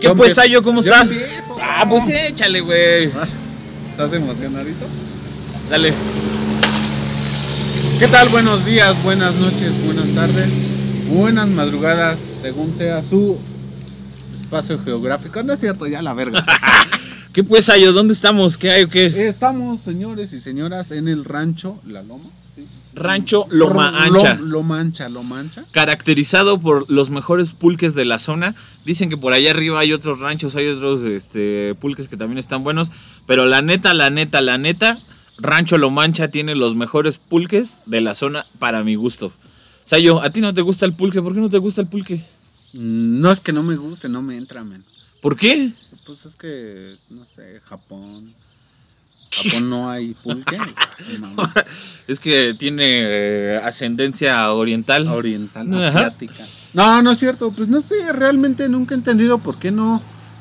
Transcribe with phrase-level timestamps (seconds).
[0.00, 0.34] ¿Qué Yo pues.
[0.34, 0.62] Sayo?
[0.62, 1.10] ¿Cómo estás?
[1.10, 1.56] empiezo.
[1.60, 3.10] Ah, pues échale, güey.
[3.90, 4.86] ¿Estás emocionadito?
[5.70, 5.92] Dale.
[7.98, 8.28] ¿Qué tal?
[8.28, 10.48] Buenos días, buenas noches, buenas tardes,
[11.08, 13.38] buenas madrugadas, según sea su
[14.34, 15.42] espacio geográfico.
[15.42, 16.44] No es cierto, ya la verga.
[17.32, 17.94] ¿Qué pues, Sayo?
[17.94, 18.58] ¿Dónde estamos?
[18.58, 19.28] ¿Qué hay o qué?
[19.28, 22.28] Estamos, señores y señoras, en el rancho La Loma.
[22.56, 22.66] ¿Sí?
[22.94, 24.34] Rancho Loma Lo- Ancha.
[24.40, 25.64] Loma Ancha, Loma Ancha.
[25.70, 28.54] Caracterizado por los mejores pulques de la zona.
[28.84, 32.64] Dicen que por allá arriba hay otros ranchos, hay otros este, pulques que también están
[32.64, 32.90] buenos.
[33.26, 34.98] Pero la neta, la neta, la neta,
[35.38, 39.30] Rancho Lomancha tiene los mejores pulques de la zona para mi gusto.
[39.84, 41.22] Sayo, ¿a ti no te gusta el pulque?
[41.22, 42.16] ¿Por qué no te gusta el pulque?
[42.72, 44.82] Mm, No es que no me guste, no me entra, men.
[45.20, 45.70] ¿Por qué?
[46.06, 48.32] Pues es que, no sé, Japón.
[49.30, 50.56] Japón no hay pulque.
[51.20, 51.52] no,
[52.06, 55.06] Es que tiene eh, ascendencia oriental.
[55.08, 55.98] oriental, Ajá.
[56.06, 56.44] asiática.
[56.72, 57.50] No, no es cierto.
[57.52, 60.00] Pues no sé, realmente nunca he entendido por qué no,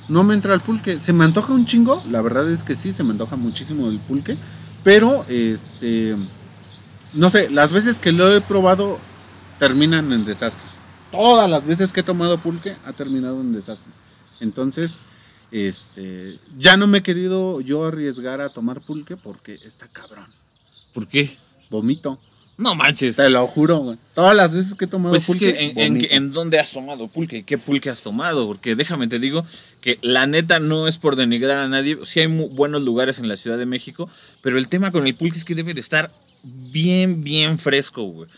[0.10, 1.00] no me entra el pulque.
[1.00, 2.02] Se me antoja un chingo.
[2.12, 4.38] La verdad es que sí, se me antoja muchísimo el pulque.
[4.84, 6.16] Pero, este.
[7.14, 9.00] No sé, las veces que lo he probado
[9.60, 10.70] terminan en desastre.
[11.12, 13.92] Todas las veces que he tomado pulque ha terminado en desastre.
[14.42, 15.00] Entonces,
[15.52, 16.38] este.
[16.58, 20.26] Ya no me he querido yo arriesgar a tomar pulque porque está cabrón.
[20.94, 21.38] ¿Por qué?
[21.70, 22.20] Vomito.
[22.58, 23.18] No manches.
[23.18, 23.98] Te lo juro, güey.
[24.14, 25.54] Todas las veces que he tomado Pues es pulque.
[25.54, 29.46] que en, en, dónde has tomado pulque, qué pulque has tomado, porque déjame te digo
[29.82, 33.28] que la neta no es por denigrar a nadie, sí hay mu- buenos lugares en
[33.28, 34.10] la Ciudad de México,
[34.42, 36.10] pero el tema con el pulque es que debe de estar
[36.44, 38.30] bien, bien fresco, güey.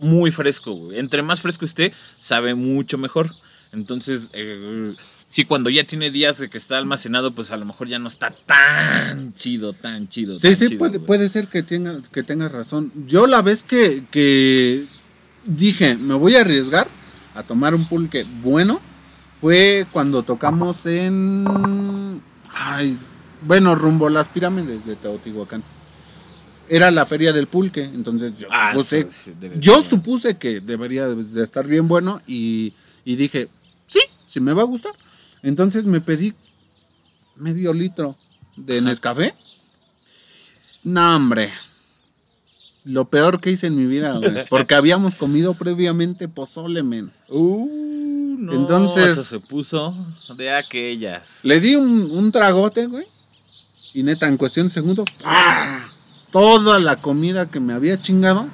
[0.00, 0.98] Muy fresco, güey.
[0.98, 3.30] Entre más fresco esté, sabe mucho mejor.
[3.72, 4.92] Entonces, eh,
[5.30, 8.08] sí, cuando ya tiene días de que está almacenado, pues a lo mejor ya no
[8.08, 10.38] está tan chido, tan chido.
[10.38, 11.06] Sí, tan sí, chido, puede, güey.
[11.06, 12.92] puede ser que tengas que tengas razón.
[13.06, 14.84] Yo la vez que, que
[15.46, 16.88] dije, me voy a arriesgar
[17.34, 18.80] a tomar un pulque bueno,
[19.40, 22.20] fue cuando tocamos en...
[22.52, 22.98] Ay,
[23.42, 25.62] bueno, rumbo a las pirámides de Teotihuacán.
[26.68, 31.42] Era la feria del pulque, entonces yo Ah, supuse, sí, yo supuse que debería de
[31.42, 33.48] estar bien bueno y, y dije,
[33.86, 34.92] sí, sí me va a gustar.
[35.42, 36.34] Entonces me pedí
[37.36, 38.16] medio litro
[38.56, 38.80] de.
[38.80, 39.34] Nescafé.
[40.82, 41.50] No, hombre.
[42.84, 44.46] Lo peor que hice en mi vida, güey.
[44.48, 47.12] Porque habíamos comido previamente pozole, men.
[47.28, 49.94] Uh, no, Entonces- eso se puso
[50.36, 51.40] de aquellas.
[51.42, 53.06] Le di un, un tragote, güey.
[53.92, 55.80] Y neta, en cuestión de segundos, ¡ah!
[56.30, 58.46] toda la comida que me había chingado,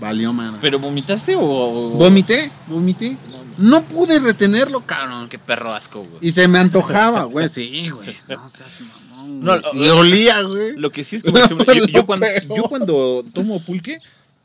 [0.00, 0.58] valió madre.
[0.60, 1.90] ¿Pero vomitaste o...?
[1.90, 3.16] Vomité, vomité.
[3.30, 5.28] No, No pude retenerlo, cabrón.
[5.28, 6.18] qué perro asco, güey.
[6.20, 7.48] Y se me antojaba, güey.
[7.48, 8.16] Sí, güey.
[8.28, 9.40] No seas mamón.
[9.44, 9.74] No, güey.
[9.74, 10.76] lo- y olía, güey.
[10.76, 12.26] Lo que sí es que, por ejemplo, yo, yo Lo cuando,
[12.56, 13.96] yo cuando tomo pulque,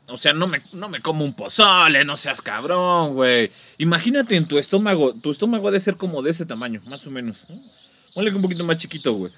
[0.06, 3.50] o sea, no me, no me como un pozole, no seas cabrón, güey.
[3.78, 7.10] Imagínate en tu estómago, tu estómago ha de ser como de ese tamaño, más o
[7.10, 7.36] menos.
[7.48, 7.56] ¿no?
[8.14, 9.32] Ponle que un poquito más chiquito, güey.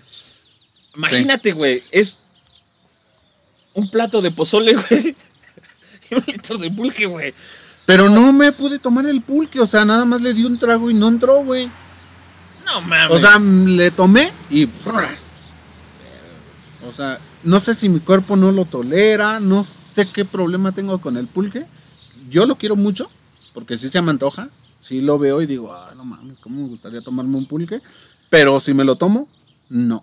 [0.97, 2.19] Imagínate, güey, es
[3.75, 5.17] un plato de pozole, güey.
[6.11, 7.35] Y un litro de pulque, güey.
[7.91, 9.61] Pero no me pude tomar el pulque.
[9.61, 11.69] O sea, nada más le di un trago y no entró, güey.
[12.65, 13.11] No mames.
[13.11, 14.69] O sea, le tomé y.
[16.87, 19.41] O sea, no sé si mi cuerpo no lo tolera.
[19.41, 21.67] No sé qué problema tengo con el pulque.
[22.31, 23.11] Yo lo quiero mucho.
[23.55, 24.51] Porque sí se me antoja.
[24.79, 27.83] Sí lo veo y digo, ah, no mames, ¿cómo me gustaría tomarme un pulque?
[28.29, 29.29] Pero si me lo tomo,
[29.69, 30.01] no.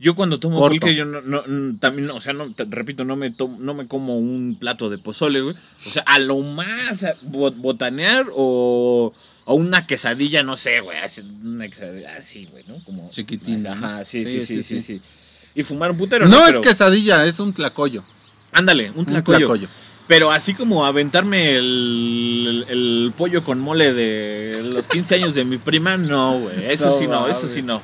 [0.00, 0.70] Yo cuando tomo Corto.
[0.78, 1.42] pulque, yo no, no,
[1.80, 4.98] también, o sea, no, te repito, no me, tomo, no me como un plato de
[4.98, 5.56] pozole, güey.
[5.84, 7.14] O sea, a lo más a-
[7.56, 9.12] botanear o,
[9.46, 10.96] o una quesadilla, no sé, güey,
[11.44, 12.76] una quesadilla así, güey, ¿no?
[12.84, 13.86] Como Chiquitina, ¿no?
[13.86, 14.98] Ajá, sí sí Sí, sí, sí, sí, sí.
[14.98, 15.04] sí.
[15.56, 16.42] Y fumar un putero, No, ¿no?
[16.42, 18.04] es Pero- quesadilla, es un tlacoyo.
[18.52, 19.68] Ándale, un Un tlacoyo.
[20.06, 25.44] Pero así como aventarme el, el, el pollo con mole de los 15 años de
[25.44, 26.64] mi prima, no, güey.
[26.72, 27.82] Eso No sí no, eso sí no.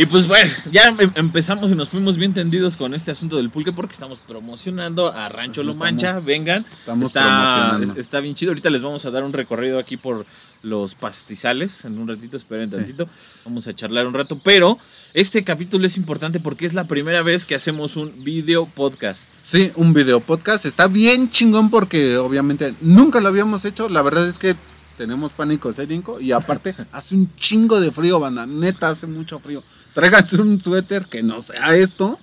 [0.00, 3.50] Y pues bueno, ya em- empezamos y nos fuimos bien tendidos con este asunto del
[3.50, 6.20] pulque porque estamos promocionando a Rancho Pues Lo Mancha.
[6.20, 8.52] Vengan, Estamos está, está bien chido.
[8.52, 10.24] Ahorita les vamos a dar un recorrido aquí por
[10.62, 11.84] los pastizales.
[11.84, 12.76] En un ratito, esperen Sí.
[12.76, 13.08] tantito.
[13.44, 14.38] Vamos a charlar un rato.
[14.38, 14.78] Pero
[15.14, 19.24] este capítulo es importante porque es la primera vez que hacemos un video podcast.
[19.42, 20.64] Sí, un video podcast.
[20.64, 23.88] Está bien chingón porque obviamente nunca lo habíamos hecho.
[23.88, 24.54] La verdad es que
[24.96, 28.46] tenemos pánico escénico y aparte hace un chingo de frío, banda.
[28.46, 29.64] Neta, hace mucho frío.
[29.98, 32.16] Tráiganse un suéter que no sea esto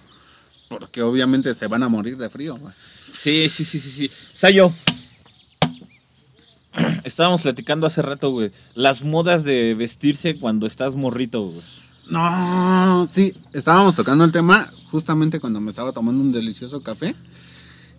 [0.69, 2.55] porque obviamente se van a morir de frío.
[2.55, 2.73] güey.
[3.01, 4.11] Sí, sí, sí, sí, sí.
[4.33, 4.71] Sayo.
[7.03, 8.53] Estábamos platicando hace rato, güey.
[8.75, 11.61] Las modas de vestirse cuando estás morrito, güey.
[12.09, 17.13] No, sí, estábamos tocando el tema justamente cuando me estaba tomando un delicioso café.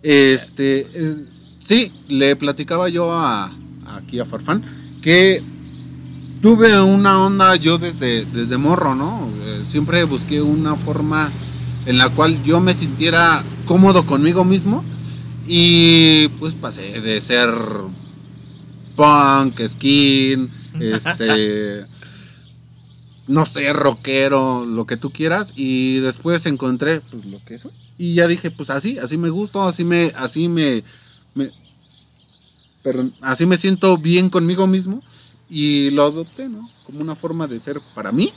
[0.01, 1.21] Este, es-
[1.63, 4.63] sí, le platicaba yo a, aquí a Farfán
[5.03, 5.43] que
[6.41, 9.29] tuve una onda yo desde, desde morro, ¿no?
[9.41, 11.31] Eh, siempre busqué una forma
[11.85, 14.83] en la cual yo me sintiera cómodo conmigo mismo
[15.47, 17.49] y pues pasé de ser
[18.95, 20.49] punk, skin,
[20.79, 21.85] este,
[23.27, 27.67] no sé, rockero, lo que tú quieras y después encontré pues lo que es
[27.97, 30.83] y ya dije pues así, así me gusto, así me, así me,
[31.33, 31.49] me
[32.83, 35.01] perdón, así me siento bien conmigo mismo
[35.49, 36.67] y lo adopté, ¿no?
[36.85, 38.31] Como una forma de ser para mí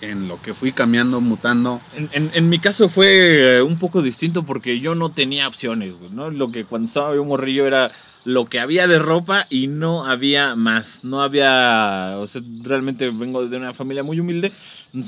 [0.00, 1.80] en lo que fui cambiando, mutando.
[2.12, 6.30] En, mi caso fue eh, un poco distinto porque yo no tenía opciones, ¿no?
[6.30, 7.90] Lo que cuando estaba yo morrillo era
[8.24, 11.04] lo que había de ropa y no había más.
[11.04, 14.52] No había, o sea, realmente vengo de una familia muy humilde,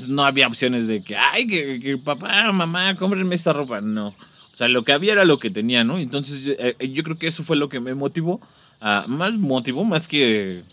[0.07, 3.81] no había opciones de que, ay, que, papá, mamá, cómprenme esta ropa.
[3.81, 4.07] No.
[4.07, 5.99] O sea, lo que había era lo que tenía, ¿no?
[5.99, 8.41] Entonces yo, eh, yo creo que eso fue lo que me motivó,
[8.81, 10.63] a, más motivó más que,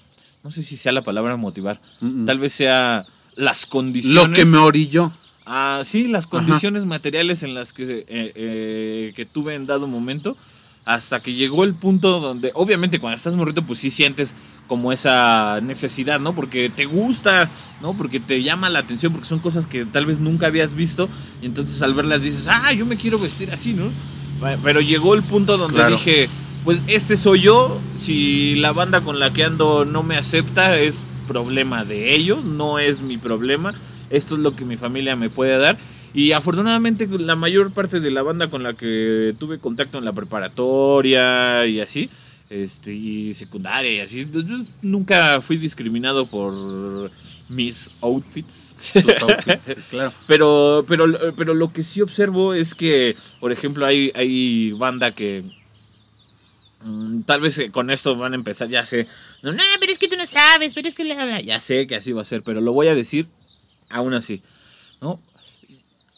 [0.42, 1.80] no sé si sea la palabra motivar,
[2.26, 3.06] tal vez sea
[3.36, 4.28] las condiciones.
[4.28, 5.12] Lo que me orilló.
[5.46, 10.36] Ah, sí, las condiciones materiales en las que, eh, eh, que tuve en dado momento,
[10.86, 14.34] hasta que llegó el punto donde, obviamente, cuando estás morrito, pues sí sientes
[14.66, 16.34] como esa necesidad, ¿no?
[16.34, 17.50] Porque te gusta,
[17.82, 17.94] ¿no?
[17.94, 21.08] Porque te llama la atención, porque son cosas que tal vez nunca habías visto,
[21.42, 23.90] y entonces al verlas dices, ah, yo me quiero vestir así, ¿no?
[24.62, 26.28] Pero llegó el punto donde dije,
[26.64, 31.02] pues este soy yo, si la banda con la que ando no me acepta, es
[31.28, 33.75] problema de ellos, no es mi problema.
[34.08, 35.76] Esto es lo que mi familia me puede dar.
[36.14, 40.12] Y afortunadamente la mayor parte de la banda con la que tuve contacto en la
[40.12, 42.08] preparatoria y así,
[42.49, 47.11] este, y secundaria y así, pues, yo nunca fui discriminado por
[47.49, 48.75] mis outfits.
[49.90, 50.12] claro.
[50.26, 51.06] Pero, pero,
[51.37, 55.44] pero lo que sí observo es que, por ejemplo, hay, hay banda que
[57.26, 59.06] tal vez eh, con esto van a empezar, ya sé.
[59.42, 61.04] No, pero es que tú no sabes, pero es que...
[61.44, 63.26] Ya sé que así va a ser, pero lo voy a decir
[63.88, 64.42] aún así.
[65.00, 65.20] ¿no?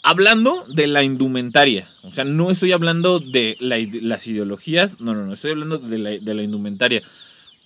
[0.03, 1.89] Hablando de la indumentaria.
[2.03, 5.01] O sea, no estoy hablando de las ideologías.
[5.01, 5.33] No, no, no.
[5.33, 7.03] Estoy hablando de la, de la indumentaria.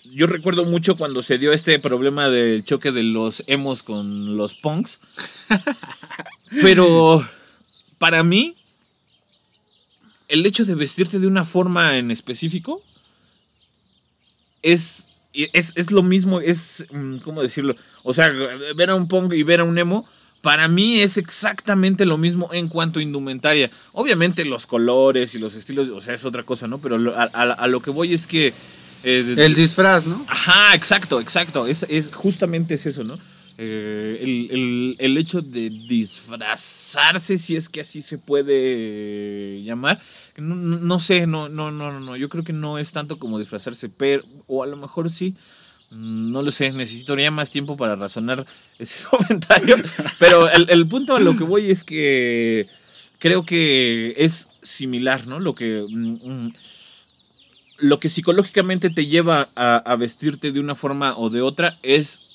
[0.05, 4.55] Yo recuerdo mucho cuando se dio este problema del choque de los emos con los
[4.55, 5.01] punks.
[6.63, 7.29] Pero
[7.99, 8.57] para mí,
[10.31, 12.83] el hecho de vestirte de una forma en específico
[14.63, 17.77] es, es, lo mismo, es, mm, ¿cómo decirlo?
[18.05, 18.29] O sea,
[18.77, 20.09] ver a un punk y ver a un emo,
[20.41, 23.71] para mí es exactamente lo mismo en cuanto a indumentaria.
[23.93, 26.81] Obviamente los colores y los estilos, o sea, es otra cosa, ¿no?
[26.81, 28.55] Pero a, lo que voy es que...
[29.03, 30.25] Eh, el disfraz, ¿no?
[30.29, 31.67] Ajá, exacto, exacto.
[31.67, 33.19] Es, es, justamente es eso, ¿no?
[33.63, 40.01] Eh, el, hecho de disfrazarse, si es que así se puede llamar,
[40.39, 44.23] no, sé, no, no, no, no, yo creo que no es tanto como disfrazarse, pero,
[44.47, 45.35] o a lo mejor sí,
[45.91, 48.47] no lo sé, necesitaría más tiempo para razonar
[48.79, 49.77] ese comentario,
[50.19, 52.67] pero el, punto a lo que voy es que
[53.19, 55.39] creo que es similar, ¿no?
[55.39, 55.85] Lo que...
[55.87, 56.55] Mm, mm,
[57.83, 62.30] lo que psicológicamente te lleva a vestirte de una forma o de otra es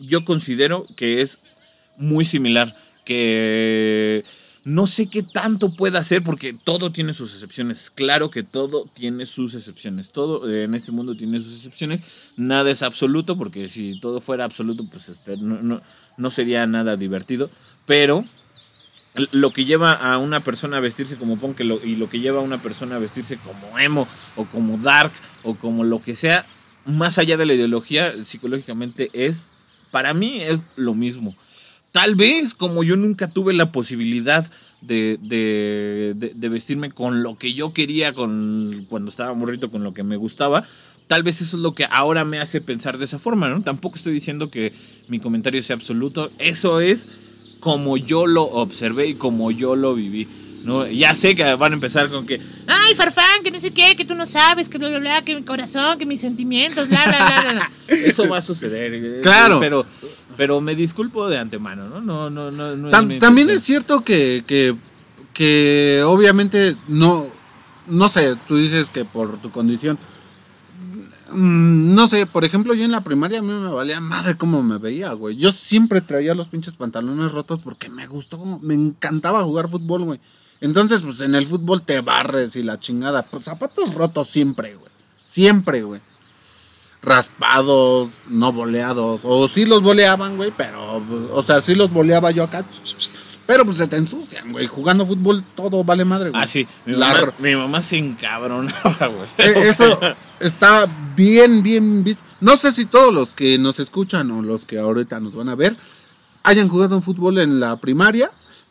[0.00, 1.38] yo considero que es
[1.98, 4.24] muy similar, que
[4.68, 7.90] no sé qué tanto pueda hacer porque todo tiene sus excepciones.
[7.90, 10.10] Claro que todo tiene sus excepciones.
[10.10, 12.02] Todo en este mundo tiene sus excepciones.
[12.36, 17.50] Nada es absoluto porque si todo fuera absoluto pues este, no, sería nada divertido.
[17.86, 18.24] Pero
[19.32, 22.44] lo que lleva a una persona a vestirse como punk y lo que lleva a
[22.44, 24.06] una persona a vestirse como emo
[24.36, 25.12] o como dark
[25.44, 26.44] o como lo que sea,
[26.84, 29.46] más allá de la ideología, psicológicamente es
[29.90, 31.34] para mí es lo mismo.
[31.92, 37.72] Tal vez como yo nunca tuve la posibilidad de, de, vestirme con lo que yo
[37.72, 40.64] quería con, cuando estaba morrito, con lo que me gustaba,
[41.06, 43.62] tal vez eso es lo que ahora me hace pensar de esa forma, ¿no?
[43.62, 44.72] Tampoco estoy diciendo que
[45.08, 47.20] mi comentario sea absoluto, eso es
[47.60, 50.28] como yo lo observé y como yo lo viví.
[50.68, 50.86] ¿No?
[50.86, 54.04] Ya sé que van a empezar con que, ay, Farfán, que no sé qué, que
[54.04, 57.42] tú no sabes, que bla, bla, bla, que mi corazón, que mis sentimientos, bla, bla,
[57.42, 57.70] bla, bla.
[57.88, 58.94] Eso va a suceder.
[58.94, 59.58] Eh, claro.
[59.58, 59.86] Pero,
[60.36, 62.00] pero me disculpo de antemano, ¿no?
[62.00, 64.76] no, no, no, también es cierto que, que,
[65.32, 67.26] que obviamente no,
[67.88, 69.98] no sé, tú dices que por tu condición
[71.32, 74.62] mm, no sé, por ejemplo, yo en la primaria a mí me valía madre cómo
[74.62, 75.36] me veía, güey.
[75.36, 80.20] Yo siempre traía los pinches pantalones rotos porque me gustó, me encantaba jugar fútbol, güey.
[80.60, 83.22] Entonces, pues en el fútbol te barres y la chingada.
[83.22, 84.90] Pues, zapatos rotos siempre, güey.
[85.22, 86.00] Siempre, güey.
[87.02, 89.20] Raspados, no boleados.
[89.24, 92.64] O sí los boleaban, güey, pero, o sea, sí los boleaba yo acá.
[93.46, 94.66] Pero pues se te ensucian, güey.
[94.66, 96.42] Jugando fútbol todo vale madre, güey.
[96.42, 96.66] Ah, sí.
[96.84, 99.28] Mi, mamá, se encabronaba, güey.
[99.38, 99.98] Eh, eso,
[100.40, 100.86] está
[101.16, 102.22] bien, bien visto.
[102.40, 105.54] No sé si todos los que nos escuchan o los que ahorita nos van a
[105.54, 105.76] ver
[106.42, 108.30] hayan jugado en fútbol en la primaria,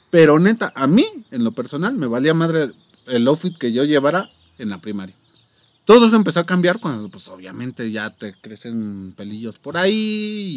[0.10, 2.72] pero neta, a mí, en lo personal, me valía madre
[3.08, 5.16] el outfit que yo llevara en la primaria.
[5.86, 9.94] Todo eso empezó a cambiar cuando, pues obviamente ya te crecen pelillos por ahí,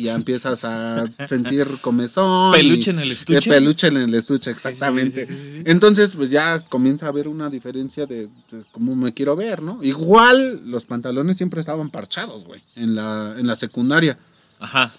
[0.01, 2.51] y ya empiezas a sentir comezón.
[2.53, 3.49] Peluche y- en el estuche.
[3.49, 5.27] peluche en el estuche, exactamente.
[5.29, 5.63] sí, sí, sí.
[5.67, 9.79] Entonces, pues ya comienza a haber una diferencia de, de cómo me quiero ver, ¿no?
[9.85, 14.19] Igual los pantalones siempre estaban parchados, güey, en la, en la secundaria.
[14.59, 14.93] Ajá.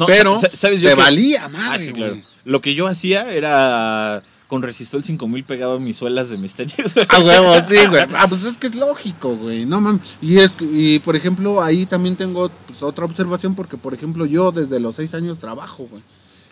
[0.00, 2.12] No, pero sa- ¿sabes yo te que- valía Ah, madre, sí, claro.
[2.14, 2.24] güey.
[2.44, 6.74] Lo que yo hacía era con Resistol 5000 pegado a mis suelas de mis tenis.
[6.94, 7.06] güey.
[7.08, 8.02] A huevo, sí, güey.
[8.16, 9.64] Ah, pues es que es lógico, güey.
[9.64, 10.02] No mames.
[10.20, 14.50] Y es y por ejemplo, ahí también tengo pues, otra observación porque por ejemplo, yo
[14.50, 16.02] desde los seis años trabajo, güey.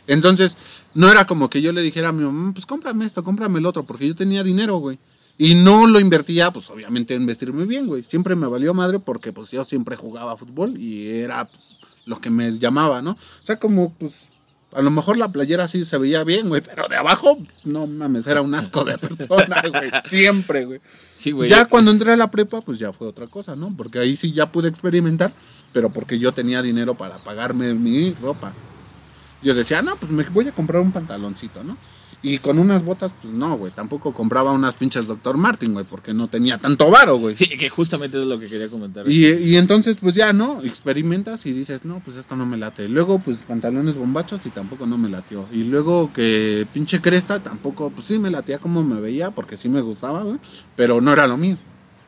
[0.07, 0.57] Entonces,
[0.95, 3.67] no era como que yo le dijera a mi mamá, pues cómprame esto, cómprame el
[3.67, 4.99] otro, porque yo tenía dinero, güey.
[5.37, 8.03] Y no lo invertía, pues obviamente en vestirme bien, güey.
[8.03, 11.71] Siempre me valió madre porque pues yo siempre jugaba fútbol y era pues,
[12.09, 13.13] lo que me llamaba, ¿no?
[13.13, 14.29] O sea, como pues
[14.73, 18.27] a lo mejor la playera sí se veía bien, güey, pero de abajo, no mames,
[18.27, 19.91] era un asco de persona, güey.
[20.05, 20.81] Siempre, güey.
[21.17, 21.49] Sí, güey.
[21.49, 23.75] Ya cuando entré a la prepa, pues ya fue otra cosa, ¿no?
[23.77, 25.33] Porque ahí sí ya pude experimentar,
[25.73, 28.53] pero porque yo tenía dinero para pagarme mi ropa.
[29.43, 31.77] Yo decía, no, pues me voy a comprar un pantaloncito, ¿no?
[32.21, 33.71] Y con unas botas, pues no, güey.
[33.71, 35.37] Tampoco compraba unas pinches Dr.
[35.37, 37.37] Martin, güey, porque no tenía tanto varo, güey.
[37.37, 39.09] Sí, que justamente es lo que quería comentar.
[39.09, 40.61] Y, y entonces, pues ya, ¿no?
[40.65, 42.89] Experimentas y dices, no, pues esto no me late.
[42.89, 45.47] Luego, pues pantalones bombachos y tampoco no me latió.
[45.53, 49.69] Y luego que pinche cresta, tampoco, pues sí me latía como me veía, porque sí
[49.69, 50.39] me gustaba, güey.
[50.75, 51.57] Pero no era lo mío,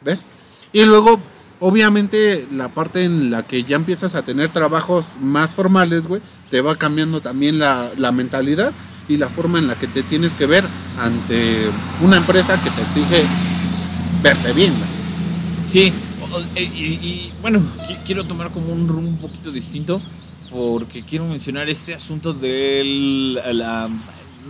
[0.03, 0.27] ¿ves?
[0.73, 1.21] Y luego,
[1.61, 6.61] obviamente, la parte en la que ya empiezas a tener trabajos más formales, güey, te
[6.63, 8.73] va cambiando también la, la mentalidad
[9.11, 10.65] y la forma en la que te tienes que ver
[10.99, 11.67] ante
[12.03, 13.27] una empresa que te exige
[14.23, 14.73] verte bien.
[15.67, 20.01] Sí, o- e- y, y, bueno, qui- quiero tomar como un rumbo un poquito distinto
[20.51, 23.89] porque quiero mencionar este asunto del, la,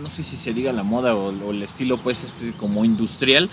[0.01, 3.49] no sé si se diga la moda o, o el estilo pues este como industrial.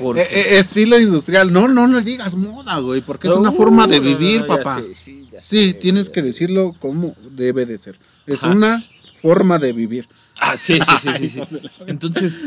[0.00, 3.86] Porque- Eh, eh, estilo industrial, no, no le digas moda, güey, porque es una forma
[3.86, 4.80] de no, no, vivir, papá.
[4.80, 7.96] sé, sí, Sí, sé, tienes que decirlo como debe de ser.
[8.26, 8.52] Es Ajá.
[8.52, 8.84] una
[9.26, 10.06] forma de vivir.
[10.38, 11.40] Ah, sí, sí, sí, sí, sí.
[11.86, 12.38] Entonces,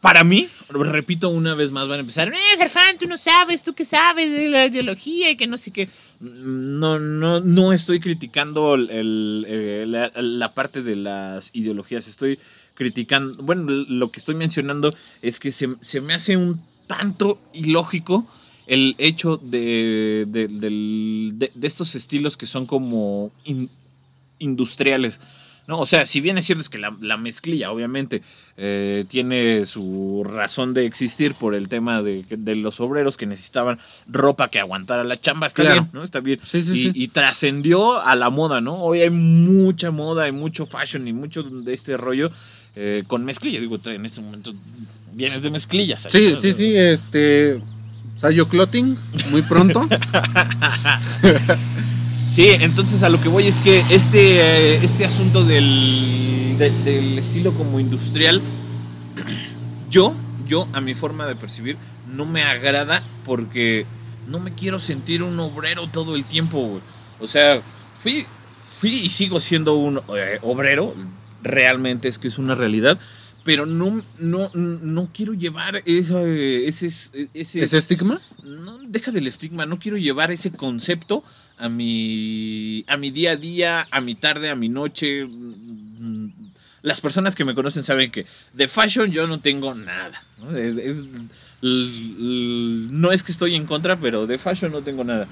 [0.00, 3.72] para mí, repito una vez más, van a empezar, eh, Gerfán, tú no sabes, tú
[3.74, 5.88] qué sabes de la ideología y que no sé qué.
[6.20, 12.38] No, no, no estoy criticando el- el, eh, la, la parte de las ideologías, estoy
[12.74, 14.92] criticando, bueno, lo que estoy mencionando
[15.22, 18.26] es que se, se me hace un tanto ilógico
[18.66, 23.70] el hecho de, de, del- de- de estos estilos que son como in-
[24.38, 25.20] industriales.
[25.66, 25.78] ¿No?
[25.78, 28.22] O sea, si bien es cierto es que la, la mezclilla, obviamente,
[28.56, 33.78] eh, tiene su razón de existir por el tema de, de los obreros que necesitaban
[34.06, 35.82] ropa que aguantara la chamba, está Claro.
[35.82, 36.04] bien, ¿no?
[36.04, 36.38] Está bien.
[36.42, 36.92] Sí, sí, y sí.
[36.94, 38.82] y trascendió a la moda, ¿no?
[38.82, 42.30] Hoy hay mucha moda, hay mucho fashion y mucho de este rollo
[42.76, 43.60] eh, con mezclilla.
[43.60, 44.52] Digo, en este momento
[45.12, 46.06] vienes de mezclillas.
[46.10, 46.40] Sí, ¿no?
[46.40, 47.62] sí, sí, este.
[48.16, 48.96] Sayo Clothing,
[49.30, 49.88] muy pronto.
[52.34, 57.16] Sí, entonces a lo que voy es que este, eh, este asunto del, de- del
[57.16, 58.42] estilo como industrial,
[59.88, 60.12] yo,
[60.48, 61.76] yo, a mi forma de percibir,
[62.12, 63.86] no me agrada porque
[64.26, 66.80] no me quiero sentir un obrero todo el tiempo, güey.
[67.20, 67.62] O sea,
[68.02, 68.26] fui,
[68.80, 70.92] fui y sigo siendo un eh, obrero,
[71.40, 72.98] realmente es que es una realidad,
[73.44, 76.86] pero no, no, no quiero llevar esa, ese,
[77.32, 78.20] ese, ¿Ese estigma?
[78.42, 81.22] no deja del estigma, no quiero llevar ese concepto
[81.58, 85.26] a mi a mi día a día, a mi tarde, a mi noche.
[86.82, 90.22] Las personas que me conocen saben que de fashion yo no tengo nada.
[90.38, 90.54] ¿no?
[90.56, 90.96] Es-
[91.62, 95.26] no es que estoy en contra, pero de fashion no tengo nada.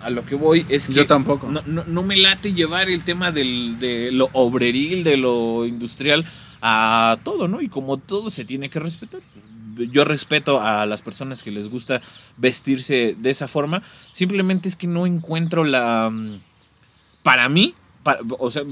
[0.00, 1.50] A lo que voy es que Yo tampoco.
[1.50, 6.24] no, no, no me late llevar el tema del, de lo obreril, de lo industrial
[6.62, 7.60] a todo, ¿no?
[7.62, 9.20] Y como todo se tiene que respetar.
[9.92, 12.00] Yo respeto a las personas que les gusta
[12.36, 13.82] vestirse de esa forma.
[14.12, 16.10] Simplemente es que no encuentro la...
[16.10, 16.40] mm,
[17.22, 18.62] Para mí, pa- o sea,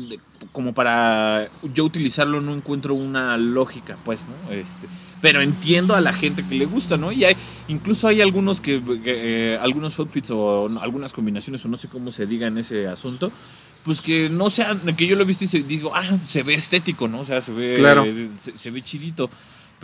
[0.53, 4.53] como para yo utilizarlo no encuentro una lógica, pues, ¿no?
[4.53, 4.87] Este,
[5.21, 7.11] pero entiendo a la gente que le gusta, ¿no?
[7.11, 7.35] Y hay,
[7.69, 12.13] incluso hay algunos que, que, eh, algunos outfits o algunas combinaciones o no sé cómo
[12.13, 13.33] se diga en ese asunto,
[13.85, 16.55] pues que no sean, que yo lo he visto y se, digo, ah, se ve
[16.55, 17.21] estético, ¿no?
[17.21, 18.05] O sea, se ve, Claro.
[18.41, 19.29] se, se ve chidito.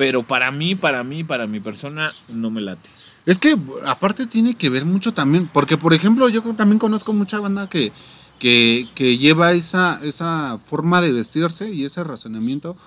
[0.00, 2.88] Pero para mí, para mí, para mi persona, no me late.
[3.26, 3.54] Es que
[3.84, 7.92] aparte tiene que ver mucho también, porque por ejemplo yo también conozco mucha banda que,
[8.38, 12.78] que, que lleva esa, esa forma de vestirse y ese razonamiento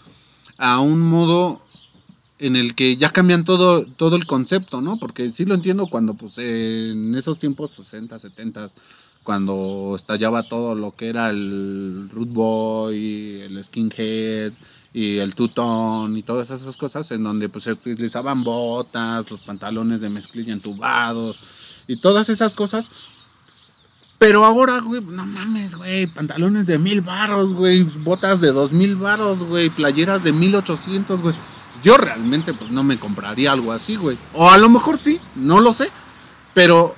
[0.57, 1.61] a un modo
[2.39, 4.97] en el que ya cambian todo, todo el concepto, ¿no?
[4.97, 8.69] Porque sí lo entiendo cuando, pues, en esos tiempos, 60, 70,
[9.21, 14.51] cuando estallaba todo lo que era el root boy, el skinhead
[14.93, 20.01] y el tutón y todas esas cosas, en donde pues se utilizaban botas, los pantalones
[20.01, 22.89] de mezclilla entubados y todas esas cosas.
[24.19, 28.95] Pero ahora, güey, no mames, güey, pantalones de mil varos, güey, botas de dos mil
[28.95, 31.35] varos, güey, playeras de mil ochocientos, güey.
[31.83, 34.17] Yo realmente pues no me compraría algo así, güey.
[34.33, 35.89] O a lo mejor sí, no lo sé.
[36.53, 36.95] Pero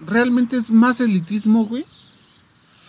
[0.00, 1.86] realmente es más elitismo, güey.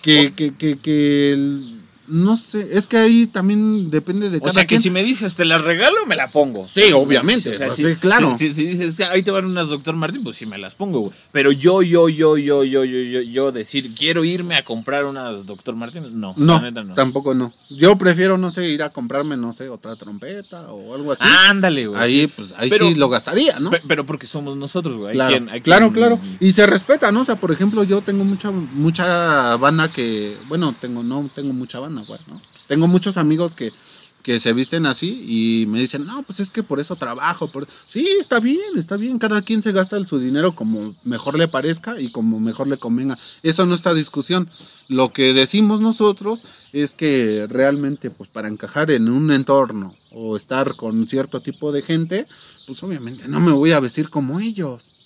[0.01, 1.78] Que, que, que, que el,
[2.09, 5.35] no sé, es que ahí también depende de cada O sea, que si me dices,
[5.35, 6.65] te la regalo, me la pongo.
[6.65, 7.51] Sí, obviamente.
[7.51, 8.35] Pues, sí, claro.
[8.37, 11.13] Si, dices, ahí te van unas Doctor Martín, pues sí me las pongo, güey.
[11.31, 15.45] Pero yo, yo, yo, yo, yo, yo, yo, yo decir, quiero irme a comprar unas
[15.45, 16.33] Doctor Martín, no.
[16.37, 17.53] No, no, tampoco no.
[17.69, 21.23] Yo prefiero, no sé, ir a comprarme, no sé, otra trompeta o algo así.
[21.47, 22.01] Ándale, güey.
[22.01, 23.71] Ahí, pues, ahí sí lo gastaría, ¿no?
[23.87, 25.13] Pero porque somos nosotros, güey.
[25.13, 26.19] Claro, claro, claro.
[26.39, 27.21] Y se respeta, ¿no?
[27.21, 31.79] O sea, por ejemplo, yo tengo mucha, mucha banda que, bueno, tengo, no tengo mucha
[31.79, 32.41] banda, ¿no?
[32.67, 33.71] Tengo muchos amigos que,
[34.37, 37.49] se visten así y me dicen, no, pues es que por eso trabajo.
[37.49, 37.67] Por...
[37.87, 39.17] Sí, está bien, está bien.
[39.17, 43.17] Cada quien se gasta su dinero como mejor le parezca y como mejor le convenga.
[43.41, 44.47] Eso no está discusión.
[44.87, 46.41] Lo que decimos nosotros
[46.73, 51.81] es que realmente, pues para encajar en un entorno o estar con cierto tipo de
[51.81, 52.27] gente,
[52.67, 54.99] pues obviamente no me voy a vestir como ellos.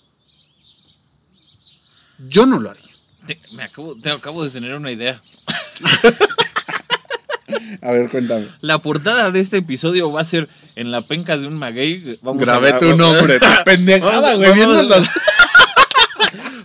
[2.27, 2.91] Yo no lo haría.
[3.53, 5.21] me acabo, te acabo de tener una idea.
[7.81, 8.47] A ver, cuéntame.
[8.61, 12.19] La portada de este episodio va a ser en la penca de un maguey.
[12.21, 13.39] Grabé tu nombre.
[13.65, 14.51] Pendejada, güey.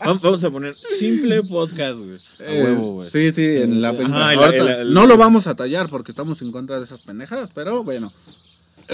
[0.05, 2.19] Vamos, a poner simple podcast, güey.
[2.41, 3.11] A eh, huevo, güey.
[3.11, 4.35] Sí, sí, en la penca.
[4.85, 8.13] no lo vamos a tallar porque estamos en contra de esas pendejadas, pero bueno.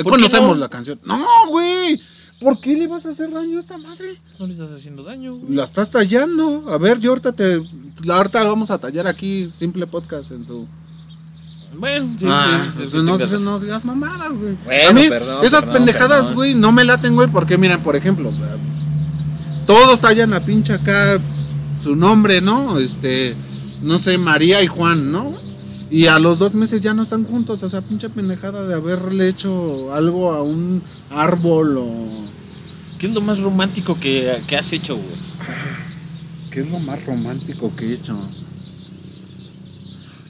[0.02, 0.98] Conocemos la canción.
[1.04, 2.00] No, güey.
[2.40, 4.20] ¿Por qué le vas a hacer daño a esta madre?
[4.38, 5.54] No le estás haciendo daño, güey.
[5.54, 6.64] La estás tallando.
[6.68, 7.62] A ver, yo ahorita te.
[8.02, 10.66] La ahorita vamos a tallar aquí, simple podcast en su
[11.78, 14.56] bueno, sí, ah, sí, no, no, digas mamadas, güey.
[14.86, 15.08] a mí,
[15.42, 18.30] esas pendejadas, güey, no me laten, güey, porque miren, por ejemplo,
[19.66, 21.18] todos tallan a pinche acá
[21.82, 22.78] su nombre, ¿no?
[22.78, 23.34] Este,
[23.82, 25.34] no sé, María y Juan, ¿no?
[25.90, 29.28] Y a los dos meses ya no están juntos, o sea, pinche pendejada de haberle
[29.28, 32.24] hecho algo a un árbol o...
[32.98, 35.16] ¿Qué es lo más romántico que, que has hecho, güey?
[36.50, 38.16] ¿Qué es lo más romántico que he hecho?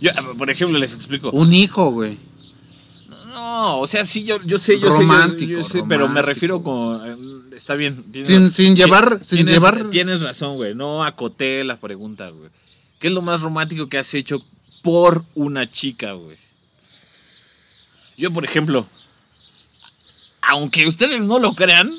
[0.05, 1.31] Yo, por ejemplo, les explico.
[1.31, 2.19] Un hijo, güey.
[3.29, 7.01] No, o sea, sí, yo, yo sé, yo sé, yo, sé pero me refiero con...
[7.11, 8.05] Eh, está bien.
[8.23, 9.21] sin, sin llevar...
[9.23, 9.91] Sin tienes, llevar...
[9.91, 10.75] Tienes razón, güey.
[10.75, 12.51] No acoté la pregunta, güey.
[12.99, 14.45] ¿Qué es lo más romántico que has hecho
[14.83, 16.37] por una chica, güey?
[18.19, 18.87] Yo, por ejemplo,
[20.43, 21.91] aunque ustedes no lo crean,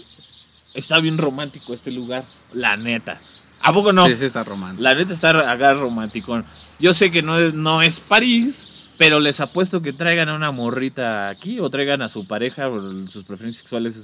[0.76, 3.20] está bien romántico este lugar, la neta.
[3.62, 4.06] ¿A poco no?
[4.06, 4.84] Sí, sí está romántico.
[4.84, 6.44] La neta está acá romántico.
[6.80, 10.52] Yo sé que no es, no es París, pero les apuesto que traigan a una
[10.52, 12.70] morrita aquí o traigan a su pareja,
[13.10, 13.96] sus preferencias sexuales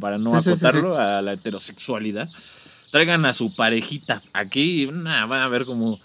[0.00, 2.28] para no acotarlo a la heterosexualidad.
[2.90, 5.98] Traigan a su parejita aquí y van a ver cómo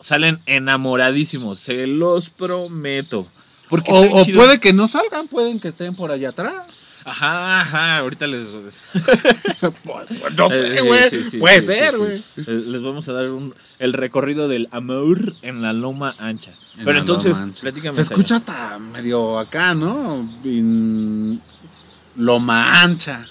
[0.00, 3.26] salen enamoradísimos, se los prometo.
[3.70, 6.83] Porque o puede que no salgan, pueden que estén por allá atrás.
[7.04, 8.48] Ajá, ajá, ahorita les...
[10.36, 11.38] no sé, eh, güey.
[11.38, 12.24] Puede ser, güey.
[12.36, 16.52] Eh, les vamos a dar un, el recorrido del amor en la loma ancha.
[16.82, 17.36] Pero entonces,
[17.92, 20.26] Se escucha hasta medio acá, ¿no?
[22.16, 23.26] Loma ancha.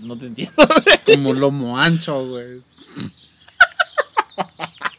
[0.00, 0.54] No te entiendo.
[1.06, 2.62] Como lomo ancho, güey.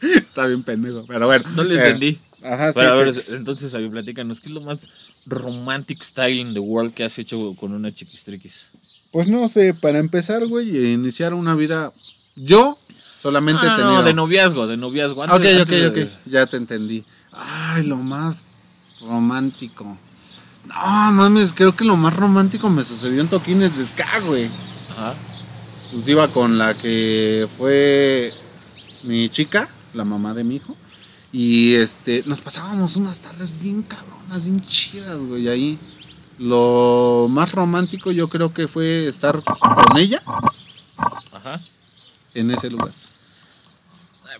[0.00, 1.44] Está bien pendejo, pero bueno.
[1.56, 2.18] No le entendí.
[2.42, 4.88] Ajá, sí, a ver, entonces, a ver, platícanos, ¿qué es lo más
[5.26, 8.70] romantic style in the world que has hecho con una chiquistriquis?
[9.10, 11.92] Pues no sé, para empezar, güey, iniciar una vida.
[12.36, 12.78] Yo
[13.18, 15.22] solamente ah, No, de noviazgo, de noviazgo.
[15.22, 17.04] ok, ok, ok, ya te entendí.
[17.32, 19.98] Ay, lo más romántico.
[20.66, 24.48] No, mames, creo que lo más romántico me sucedió en Toquines de Ska, güey.
[24.92, 25.14] Ajá.
[25.92, 28.32] Pues iba con la que fue
[29.02, 30.76] mi chica, la mamá de mi hijo.
[31.32, 35.78] Y este, nos pasábamos unas tardes bien cabronas, bien chidas, güey, ahí.
[36.38, 40.22] Lo más romántico yo creo que fue estar con ella.
[41.32, 41.60] Ajá.
[42.34, 42.92] En ese lugar.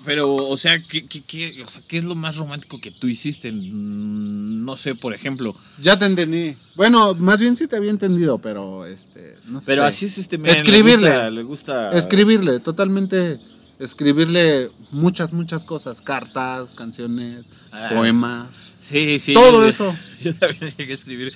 [0.04, 3.06] Pero, o sea, ¿qué, qué, qué, o sea, ¿qué es lo más romántico que tú
[3.06, 3.52] hiciste?
[3.52, 5.54] Mm, no sé, por ejemplo.
[5.78, 6.56] Ya te entendí.
[6.74, 11.30] Bueno, más bien sí te había entendido, pero este, no pero así es este Escribirle.
[11.30, 13.38] Le gusta, Escribirle, totalmente
[13.80, 17.88] escribirle muchas, muchas cosas, cartas, canciones, Ah.
[17.94, 19.34] poemas, Sí, sí.
[19.34, 19.94] todo yo- eso.
[20.22, 21.32] Yo también llegué a escribir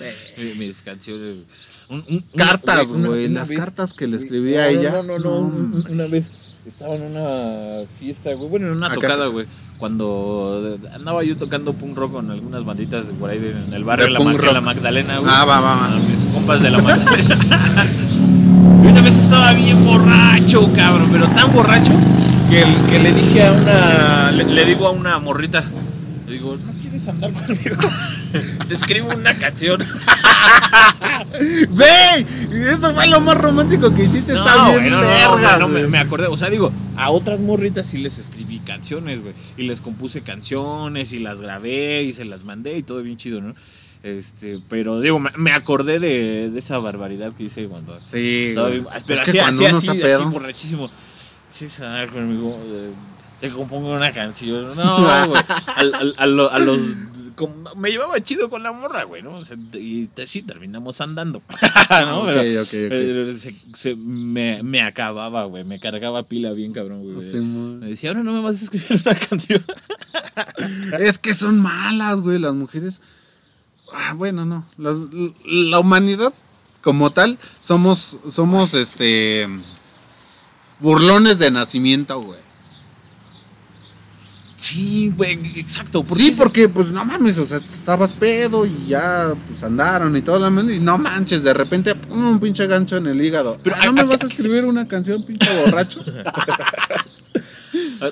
[0.57, 1.37] mis canciones.
[1.89, 4.91] Un- un- Cartas, güey, las vez- cartas que le Sí, escribía a ella.
[4.91, 6.29] No, no, no, No, un- una vez
[6.65, 8.95] estaba en una fiesta, güey, bueno, en una Acá.
[8.95, 9.45] tocada, güey,
[9.77, 14.05] cuando andaba yo tocando punk rock con algunas banditas de por ahí en el barrio
[14.07, 14.53] De la, punk Mag- de rock.
[14.53, 15.31] la Magdalena, güey.
[15.33, 15.85] Ah, va, va, va.
[15.93, 17.37] a mis compas de la Magdalena.
[18.83, 21.91] y una vez estaba bien borracho, cabrón, pero tan borracho
[22.49, 25.63] que, el- que le dije a una, le, le digo a una morrita,
[26.27, 27.77] le digo, ¿no quieres andar conmigo?
[28.67, 29.81] Te escribo una canción.
[31.69, 32.25] ¡Güey!
[32.69, 34.33] Eso fue lo más romántico que hiciste.
[34.33, 37.87] Está bien no, no, verga, no, no, me, acordé, o sea, digo, a otras morritas
[37.87, 42.43] sí les escribí canciones, güey, y les compuse canciones y las grabé y se las
[42.43, 43.55] mandé y todo bien chido, ¿no?
[44.03, 48.69] Este, pero digo, me, acordé de, de esa barbaridad que hice cuando Sí, estaba
[49.07, 50.89] pero es que así, cuando así, uno así, está así, borrachísimo.
[51.57, 52.91] Quieres andar conmigo, Eh,
[53.41, 54.75] te compongo una canción.
[54.75, 55.41] No, güey.
[55.75, 56.79] Al- al- a, lo- a los
[57.75, 59.31] me llevaba chido con la morra, güey, ¿no?
[59.31, 61.41] O sea, y te- sí, terminamos andando.
[62.05, 62.21] ¿no?
[62.21, 62.71] Ok, Pero- ok, ok.
[62.89, 65.65] pero se, se- me, me acababa, güey.
[65.65, 67.21] Me cargaba pila bien cabrón, güey.
[67.21, 69.63] Sí, me decía, ahora no me vas a escribir una canción.
[70.99, 73.01] Es que son malas, güey, las mujeres.
[73.93, 74.65] Ah, bueno, no.
[74.77, 74.97] Las-
[75.45, 76.33] la humanidad
[76.81, 79.47] como tal somos somos este
[80.79, 82.39] burlones de nacimiento, güey.
[84.57, 86.03] Sí, güey, exacto.
[86.15, 90.39] Sí, porque pues no mames, o sea, estabas pedo y ya pues andaron y todo
[90.39, 93.57] lo demás, y no manches, de repente pum, un pinche gancho en el hígado.
[93.61, 96.03] Pero, Ah, ¿No ¿a- me a- vas a a- escribir una canción, pinche borracho?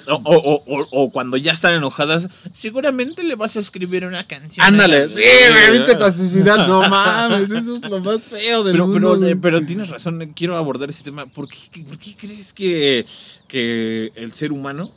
[0.08, 4.66] O, o- o- o cuando ya están enojadas, seguramente le vas a escribir una canción.
[4.66, 9.26] Ándale, sí, güey, pinche toxicidad, no mames, eso es lo más feo del pero, mundo.
[9.28, 11.26] eh, pero tienes razón, eh, quiero abordar ese tema.
[11.26, 13.06] ¿Por qué, por qué crees que,
[13.48, 14.92] que el ser humano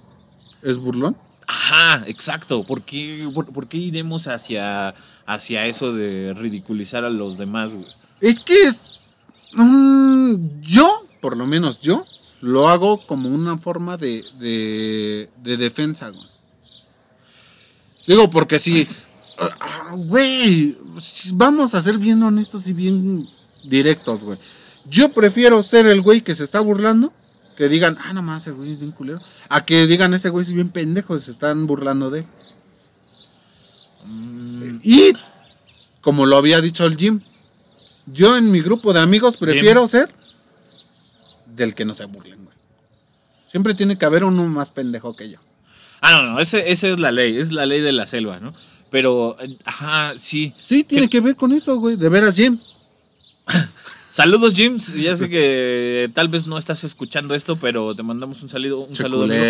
[0.62, 1.16] ¿Es burlón?
[1.46, 2.64] Ajá, exacto.
[2.64, 4.94] ¿Por qué, por, por qué iremos hacia,
[5.26, 7.86] hacia eso de ridiculizar a los demás, güey?
[8.20, 8.98] Es que es.
[9.52, 12.04] mm, yo, por lo menos yo,
[12.40, 16.26] lo hago como una forma de, de, de defensa, güey.
[18.06, 18.86] Digo, porque si.
[19.38, 20.76] ah, Güey,
[21.34, 23.26] vamos a ser bien honestos y bien
[23.64, 24.38] directos, güey.
[24.88, 27.12] Yo prefiero ser el güey que se está burlando,
[27.56, 29.18] que digan, ah, nomás, el güey es bien culero,
[29.48, 32.26] a que digan, ese güey es bien pendejo, se están burlando de él.
[34.04, 35.12] Mm, Y,
[36.00, 37.20] como lo había dicho el Jim,
[38.06, 40.08] yo en mi grupo de amigos prefiero ser
[41.56, 42.56] del que no se burlen, güey.
[43.50, 45.38] Siempre tiene que haber uno más pendejo que yo.
[46.00, 48.50] Ah, no, no, ese- esa es la ley, es la ley de la selva, ¿no?
[48.90, 50.52] Pero, eh, ajá, sí.
[50.54, 51.96] Sí, tiene que ver con eso, güey.
[51.96, 52.58] De veras, Jim.
[54.10, 54.94] Saludos, James.
[54.94, 58.96] Ya sé que tal vez no estás escuchando esto, pero te mandamos un saludo, un
[58.96, 59.42] saludo amigo.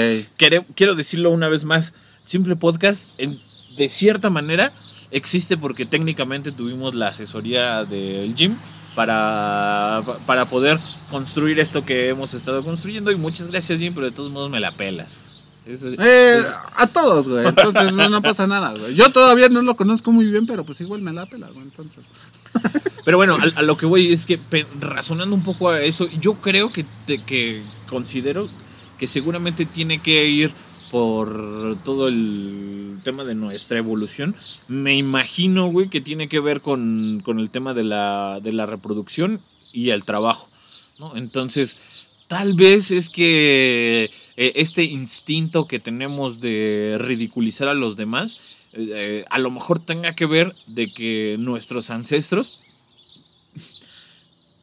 [0.75, 1.93] Quiero decirlo una vez más,
[2.25, 3.39] Simple Podcast, en-
[3.77, 4.73] de cierta manera,
[5.11, 8.57] existe porque técnicamente tuvimos la asesoría del gym
[8.97, 10.79] para, para poder
[11.11, 13.13] construir esto que hemos estado construyendo.
[13.13, 15.43] Y muchas gracias, Jim, pero de todos modos me la pelas.
[15.69, 16.41] Eh,
[16.77, 17.47] a todos, güey.
[17.47, 18.95] Entonces no, no pasa nada, güey.
[18.95, 21.63] Yo todavía no lo conozco muy bien, pero pues igual me la pela, güey.
[21.63, 22.05] Entonces.
[23.05, 24.41] Pero bueno, a, a lo que voy es que
[24.81, 28.49] razonando un poco a eso, yo creo que, te- que considero
[28.99, 30.51] que seguramente tiene que ir
[30.91, 32.76] por todo el
[33.07, 34.35] tema de nuestra evolución.
[34.67, 38.67] Me imagino, güey, que tiene que ver con, con el tema de la, de la
[38.67, 39.41] reproducción
[39.73, 40.49] y el trabajo,
[40.99, 41.17] ¿no?
[41.17, 41.77] Entonces,
[42.27, 48.91] tal vez es que eh, este instinto que tenemos de ridiculizar a los demás, eh,
[48.93, 52.66] eh, a lo mejor tenga que ver de que nuestros ancestros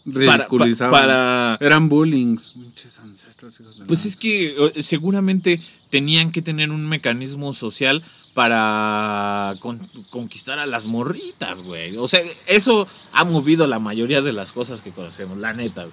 [0.05, 0.91] Ridiculizaban.
[0.91, 2.53] para- Eran bullings.
[2.53, 9.53] Pinches ancestros, hijos de pues es que seguramente tenían que tener un mecanismo social para
[9.59, 11.97] con- conquistar a las morritas, güey.
[11.97, 15.85] O sea, eso ha movido la mayoría de las cosas que conocemos, la neta.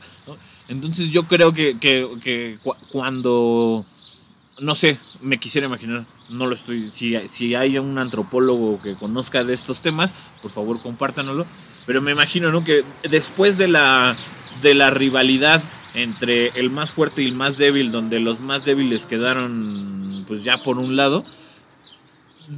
[0.69, 3.85] Entonces yo creo que, que- que cu- cuando,
[4.61, 9.45] no sé, me quisiera imaginar, no lo estoy, si, si hay un antropólogo que conozca
[9.45, 11.47] de estos temas, por favor compártanoslo.
[11.87, 12.63] Pero me imagino, ¿no?
[12.65, 14.17] Que después de la,
[14.63, 15.63] de la rivalidad
[15.95, 20.59] entre el más fuerte y el más débil, donde los más débiles quedaron pues ya
[20.59, 21.25] por un lado,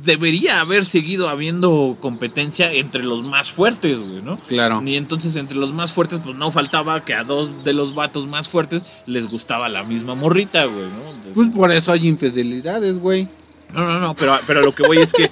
[0.04, 4.36] debería haber seguido habiendo competencia entre los más fuertes, güey, ¿no?
[4.48, 4.82] Claro.
[4.84, 8.26] Y entonces entre los más fuertes, pues no faltaba que a dos de los vatos
[8.26, 11.32] más fuertes les gustaba la misma morrita, güey, ¿no?
[11.34, 13.28] Pues por eso hay infidelidades, güey.
[13.72, 15.30] No, no, no, pero, pero lo que voy es que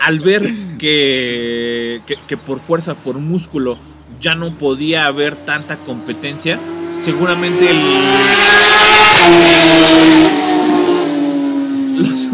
[0.00, 0.42] al, ver
[0.78, 3.78] que, que, por fuerza, por músculo,
[4.20, 6.58] ya no podía haber tanta competencia,
[7.00, 7.78] seguramente el,
[11.96, 12.28] los,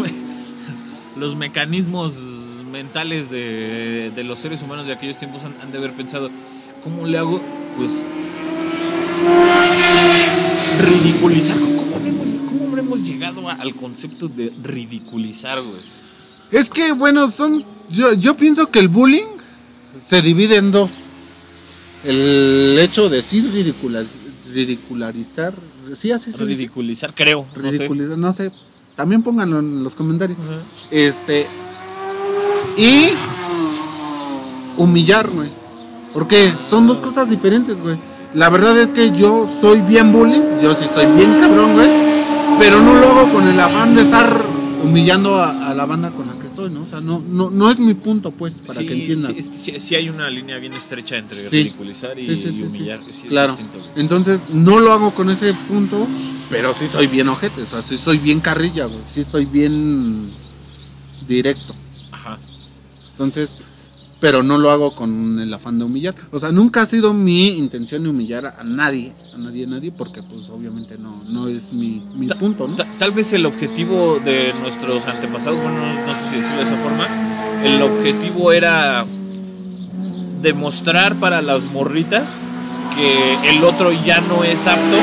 [1.16, 2.14] los, mecanismos
[2.72, 6.28] mentales de, de, los seres humanos de aquellos tiempos han, de haber pensado,
[6.82, 7.40] ¿cómo le hago?
[7.76, 7.92] Pues
[10.80, 11.56] ridiculizar
[12.96, 15.80] ¿Cómo habremos, cómo habremos llegado a- al concepto de ridiculizar, güey?
[16.50, 17.64] Es que, bueno, son.
[17.90, 19.26] Yo, yo pienso que el bullying
[20.08, 20.90] se divide en dos.
[22.04, 24.04] El hecho de sí ridicula-
[24.52, 25.54] ridicularizar.
[25.94, 26.44] Sí, así se dice.
[26.44, 27.46] Ridiculizar, creo.
[27.56, 27.70] no sé.
[27.78, 28.50] Ridiculizar, no sé.
[28.94, 30.38] También pónganlo en los comentarios.
[30.90, 31.46] Este.
[32.76, 33.08] Y.
[34.76, 35.48] Humillar, güey.
[36.12, 37.96] Porque son dos cosas diferentes, güey.
[38.34, 40.60] La verdad es que yo soy bien bullying.
[40.62, 41.88] Yo sí soy bien cabrón, güey.
[42.58, 44.44] Pero no lo hago con el afán de estar
[44.82, 46.82] humillando a, a la banda con la que estoy, ¿no?
[46.82, 49.32] O sea, no, no, no es mi punto, pues, para Sí, que entiendas.
[49.32, 53.00] Sí, es que sí, sí hay una línea bien estrecha entre ridiculizar y, y humillar.
[53.28, 53.56] Claro.
[53.96, 56.06] Entonces, no lo hago con ese punto,
[56.50, 59.00] pero sí soy bien ojete, o sea, sí soy bien carrilla, güey.
[59.08, 60.30] Sí soy bien
[61.28, 61.74] directo.
[62.12, 62.38] Ajá.
[63.12, 63.58] Entonces,
[64.20, 66.14] pero no lo hago con el afán de humillar.
[66.32, 69.92] O sea, nunca ha sido mi intención de humillar a nadie, a nadie, a nadie,
[69.92, 72.76] porque pues obviamente no, no es mi, mi Ta- punto, ¿no?
[72.76, 76.62] Ta- Tal vez el objetivo de nuestros antepasados, bueno, no, no sé si decirlo de
[76.62, 77.06] esa forma,
[77.64, 79.04] el objetivo era
[80.42, 82.26] demostrar para las morritas
[82.96, 84.96] que el otro ya no es apto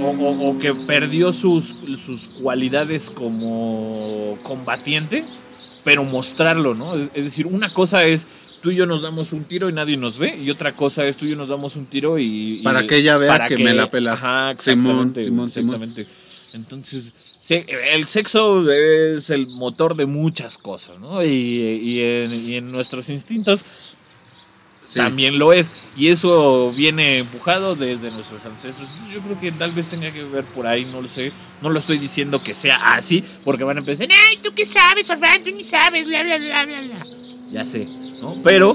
[0.00, 5.24] o, o- o que perdió sus, sus cualidades como combatiente,
[5.84, 6.94] pero mostrarlo, ¿no?
[6.96, 8.26] Es, es decir, una cosa es
[8.60, 11.16] tú y yo nos damos un tiro y nadie nos ve, y otra cosa es
[11.16, 12.58] tú y yo nos damos un tiro y...
[12.60, 14.12] y- Para que ella vea para que, me la pela.
[14.12, 15.74] Ajá, Simón, exactamente, Simón, Simón.
[15.82, 16.06] exactamente.
[16.54, 21.24] Entonces, sí, el sexo es el motor de muchas cosas, ¿no?
[21.24, 21.28] Y,
[21.82, 23.64] y en, y en nuestros instintos
[24.84, 24.98] Sí.
[24.98, 25.86] también lo es.
[25.96, 28.90] Y eso viene empujado desde nuestros ancestros.
[29.12, 31.32] Yo creo que tal vez tenga que ver por ahí, no lo sé.
[31.62, 35.08] No lo estoy diciendo que sea así, porque van a empezar, ay, ¿tú qué sabes,
[35.10, 35.50] Orlando?
[35.50, 36.96] Tú ni sabes, bla, bla, bla, bla, bla.
[37.50, 37.86] Ya sé,
[38.20, 38.36] ¿no?
[38.42, 38.74] Pero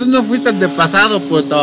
[0.00, 1.62] Tú no fuiste antepasado, puto.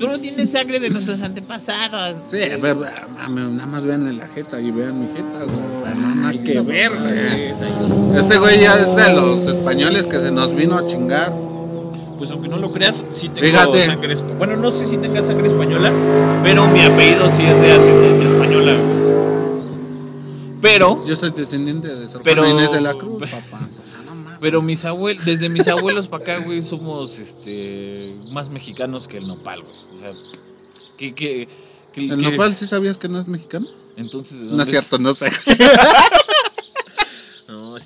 [0.00, 2.16] tú no tienes sangre de nuestros antepasados.
[2.28, 5.76] Sí, mame, nada más vean la jeta y vean mi jeta, güey.
[5.76, 8.18] O sea, no nada que ver, güey.
[8.18, 11.32] Este güey ya es de los españoles que se nos vino a chingar.
[12.18, 13.86] Pues aunque no lo creas, sí tengo Fíjate.
[13.86, 15.92] sangre espa- Bueno, no sé si tenga sangre española,
[16.42, 18.76] pero mi apellido sí es de ascendencia española.
[20.60, 23.64] Pero, Yo soy descendiente de Sor Pero- Inés de la Cruz, papá.
[23.66, 24.38] O sea, no mames.
[24.40, 29.28] pero mis abuelos, desde mis abuelos para acá, güey, somos este más mexicanos que el
[29.28, 29.74] nopal, güey.
[29.94, 30.10] O sea,
[30.96, 31.48] que, que,
[31.92, 33.66] que- ¿El que- nopal sí sabías que no es mexicano?
[33.96, 35.30] Entonces, ¿de No dónde es cierto, no sé.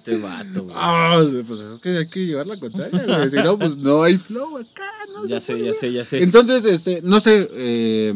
[0.04, 0.74] Este vato, güey.
[0.76, 3.30] Ah, pues es que hay que llevar la contraria, güey.
[3.30, 5.26] Si no, pues no hay flow acá, ¿no?
[5.26, 6.22] ya sé, ya sé, ya sé.
[6.22, 8.12] Entonces, este, no sé, eh,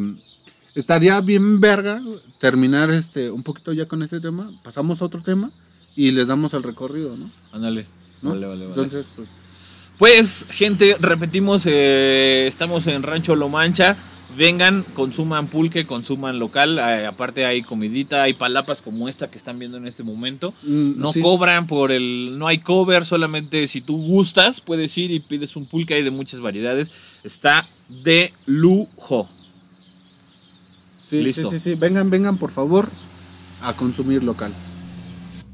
[0.74, 2.02] estaría bien verga
[2.40, 4.50] terminar este un poquito ya con este tema.
[4.64, 5.48] Pasamos a otro tema
[5.94, 7.30] y les damos el recorrido, ¿no?
[7.52, 7.86] Ándale.
[8.22, 8.30] ¿No?
[8.30, 8.82] Vale, vale, vale.
[8.82, 9.28] Entonces, pues.
[9.98, 13.96] Pues, gente, repetimos, eh, estamos en Rancho Lo Mancha.
[14.36, 16.78] Vengan, consuman pulque, consuman local.
[16.78, 20.52] eh, aparte hay comidita, hay palapas como esta que están viendo en este momento.
[20.62, 21.20] mm, No sí.
[21.22, 22.36] cobran por el...
[22.38, 25.94] No hay cover, solamente si tú gustas puedes ir y pides un pulque.
[25.94, 26.92] Hay de muchas variedades.
[27.24, 27.64] Está
[28.04, 29.26] de lujo.
[31.08, 31.50] Sí, Listo.
[31.50, 31.80] sí, sí, sí.
[31.80, 32.88] Vengan, vengan, por favor,
[33.62, 34.52] a consumir local.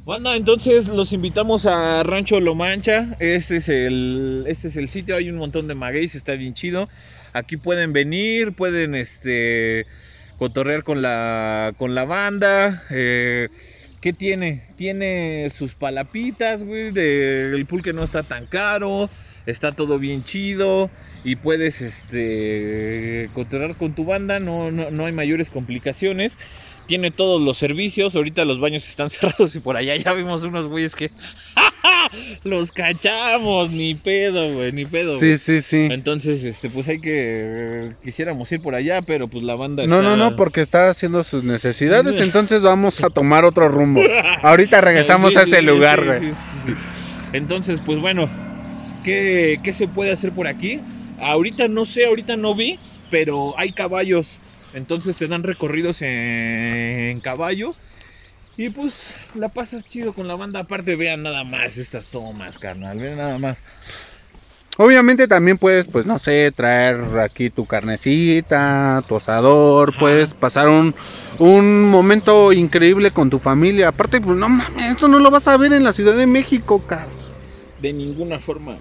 [0.04, 3.16] Bueno, entonces los invitamos a Rancho Lo Mancha.
[3.20, 5.14] Este es el, este es el sitio.
[5.14, 6.88] Hay un montón de magueyes, está bien chido.
[7.32, 9.86] Aquí pueden venir, pueden este
[10.38, 12.82] cotorrear con la con la banda.
[12.90, 13.48] Eh,
[14.00, 14.60] ¿Qué tiene?
[14.76, 16.90] Tiene sus palapitas, güey.
[16.90, 19.08] de- el pulque no está tan caro.
[19.46, 20.90] Está todo bien chido.
[21.24, 24.38] Y puedes este cotorrear con tu banda.
[24.40, 26.36] No, no, no hay mayores complicaciones
[26.86, 28.14] tiene todos los servicios.
[28.16, 31.10] Ahorita los baños están cerrados y por allá ya vimos unos güeyes que
[32.44, 35.18] los cachamos, ni pedo, güey, ni pedo.
[35.18, 35.36] güey.
[35.38, 35.86] sí, sí.
[35.90, 39.96] Entonces, este, pues hay que eh, quisiéramos ir por allá, pero pues la banda No,
[39.98, 40.08] está...
[40.08, 44.00] no, no, porque está haciendo sus necesidades, entonces vamos a tomar otro rumbo.
[44.42, 46.20] Ahorita regresamos Sí, a sí, ese sí, lugar, sí, güey.
[46.20, 46.74] sí, sí, sí.
[47.32, 48.28] Entonces, pues bueno,
[49.04, 50.80] ¿qué, ¿qué se puede hacer por aquí?
[51.20, 52.78] Ahorita no sé, ahorita no vi,
[53.10, 54.38] pero hay caballos.
[54.74, 57.74] Entonces te dan recorridos en, caballo.
[58.56, 60.60] Y pues la pasas chido con la banda.
[60.60, 62.98] Aparte, vean nada más estas tomas, carnal.
[62.98, 63.58] Vean nada más.
[64.78, 69.98] Obviamente también puedes, pues no sé, traer aquí tu carnecita, tu asador, Ajá.
[69.98, 70.94] puedes pasar un,
[71.38, 73.88] un momento increíble con tu familia.
[73.88, 76.82] Aparte, pues no mames, esto no lo vas a ver en la Ciudad de México,
[76.86, 77.06] car.
[77.82, 78.78] De ninguna forma.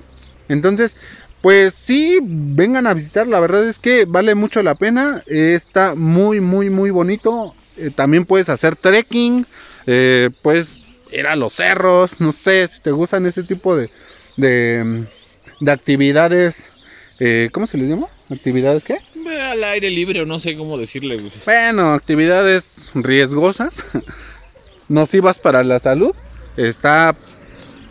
[0.47, 0.95] Entonces,
[1.41, 6.39] pues sí, vengan a visitar, la verdad es que vale mucho la pena, está muy,
[6.39, 7.55] muy, muy bonito.
[7.77, 9.45] eh, también puedes hacer trekking,
[9.87, 13.89] eh, puedes ir a los cerros, no sé, si te gustan ese tipo de,
[14.37, 15.05] de,
[15.59, 16.73] de actividades,
[17.19, 18.07] eh, ¿cómo se les llama?
[18.29, 18.97] ¿Actividades qué?
[19.27, 21.31] Eh, Al aire libre o no sé cómo decirle, güey.
[21.45, 23.83] Bueno, actividades riesgosas,
[24.89, 26.15] nocivas para la salud.
[26.57, 27.15] Está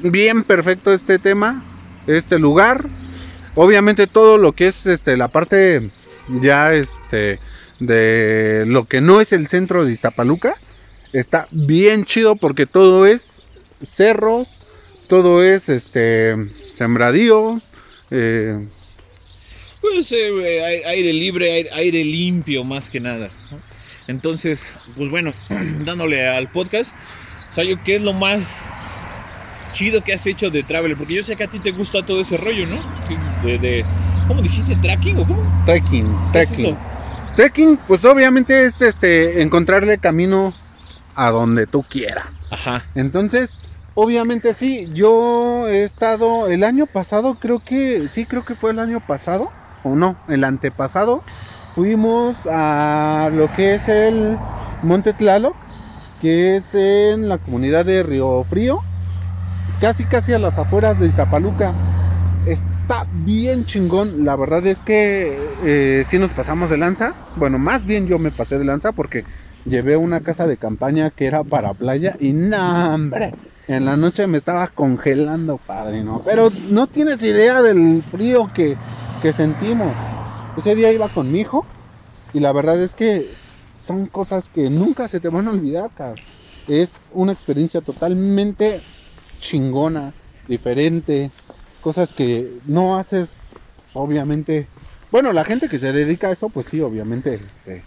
[0.00, 1.62] bien perfecto este tema,
[2.06, 2.86] este lugar.
[3.54, 5.90] Obviamente todo lo que es este la parte
[6.28, 7.38] ya este
[7.80, 10.54] de lo que no es el centro de Iztapaluca
[11.12, 13.40] está bien chido porque todo es
[13.84, 14.68] cerros,
[15.08, 16.36] todo es este
[16.74, 17.64] sembradíos,
[18.10, 18.64] eh,
[19.80, 23.30] Pues eh, aire libre, aire, aire limpio más que nada.
[24.06, 24.60] Entonces,
[24.96, 25.32] pues bueno,
[25.84, 26.92] dándole al podcast,
[27.52, 28.48] Sayo, ¿qué es lo más
[29.72, 30.96] chido que has hecho de Traveler?
[30.96, 32.76] Porque yo sé que a ti te gusta todo ese rollo, ¿no?
[33.46, 33.84] De, de-
[34.28, 34.76] ¿Cómo dijiste?
[34.76, 35.62] ¿Tracking o cómo?
[35.66, 36.76] trekking, ¿Qué es trekking.
[37.36, 40.52] Trekking, pues obviamente es este encontrarle camino
[41.14, 42.42] a donde tú quieras.
[42.50, 42.84] Ajá.
[42.94, 43.56] Entonces,
[43.94, 48.78] obviamente sí, yo he estado el año pasado, creo que, sí, creo que fue el
[48.78, 49.50] año pasado,
[49.82, 51.22] o no, el antepasado,
[51.74, 54.36] fuimos a lo que es el
[54.82, 55.54] Monte Tlaloc,
[56.20, 58.82] que es en la comunidad de Río Frío,
[59.80, 61.72] casi casi a las afueras de Iztapaluca.
[62.46, 67.86] Está bien chingón, la verdad es que eh, sí nos pasamos de lanza, bueno, más
[67.86, 69.24] bien yo me pasé de lanza porque
[69.64, 73.34] llevé una casa de campaña que era para playa y no, hombre,
[73.68, 76.22] en la noche me estaba congelando, padrino.
[76.24, 78.76] Pero no tienes idea del frío que,
[79.20, 79.92] que sentimos.
[80.56, 81.66] Ese día iba con mi hijo
[82.32, 83.30] y la verdad es que
[83.86, 86.24] son cosas que nunca se te van a olvidar, cabrón.
[86.68, 88.80] Es una experiencia totalmente
[89.40, 90.12] chingona,
[90.46, 91.30] diferente,
[91.80, 93.50] cosas que no haces,
[93.94, 94.66] obviamente.
[95.10, 97.82] Bueno, la gente que se dedica a eso, pues sí, obviamente, este,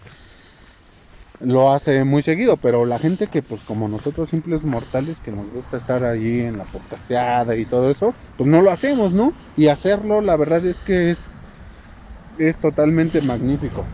[1.40, 5.50] lo hace muy seguido, pero la gente que pues como nosotros simples mortales que nos
[5.50, 9.32] gusta estar allí en la podcasteada y todo eso, pues no lo hacemos, ¿no?
[9.56, 11.30] Y hacerlo la verdad es que es
[12.38, 13.84] es totalmente magnífico.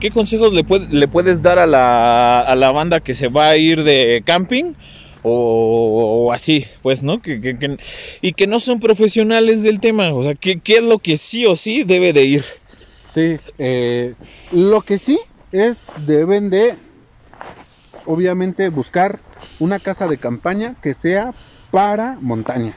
[0.00, 3.56] ¿Qué consejos le, le puedes dar a la, a la banda que se va a
[3.56, 4.74] ir de camping?
[5.26, 7.22] O, así, pues, ¿no?
[7.22, 7.78] Que,
[8.20, 10.12] y que no son profesionales del tema.
[10.12, 12.44] O sea, ¿qué, es lo que sí o sí debe de ir?
[13.06, 14.14] Sí, eh,
[14.52, 15.18] lo que sí
[15.50, 16.74] es deben de
[18.04, 19.20] obviamente buscar
[19.60, 21.32] una casa de campaña que sea
[21.70, 22.74] para montaña.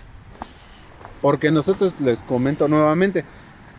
[1.22, 3.26] Porque nosotros les comento nuevamente,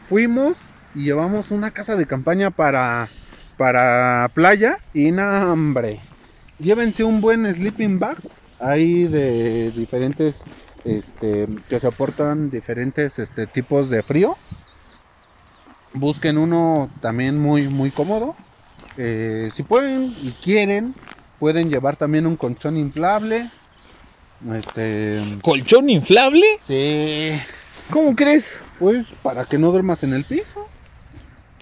[0.06, 0.56] fuimos
[0.94, 3.08] y llevamos una casa de campaña para
[3.56, 6.00] para playa y no, hombre.
[6.58, 8.18] Llévense un buen sleeping bag
[8.60, 10.42] hay de diferentes
[10.84, 14.36] este que soportan diferentes este tipos de frío.
[15.92, 18.36] Busquen uno también muy muy cómodo.
[18.96, 20.94] Eh, si pueden y quieren
[21.38, 23.50] pueden llevar también un colchón inflable.
[24.54, 26.46] Este ¿Colchón inflable?
[26.62, 27.32] sí.
[27.90, 28.62] ¿Cómo crees?
[28.78, 30.68] pues para que no duermas en el piso.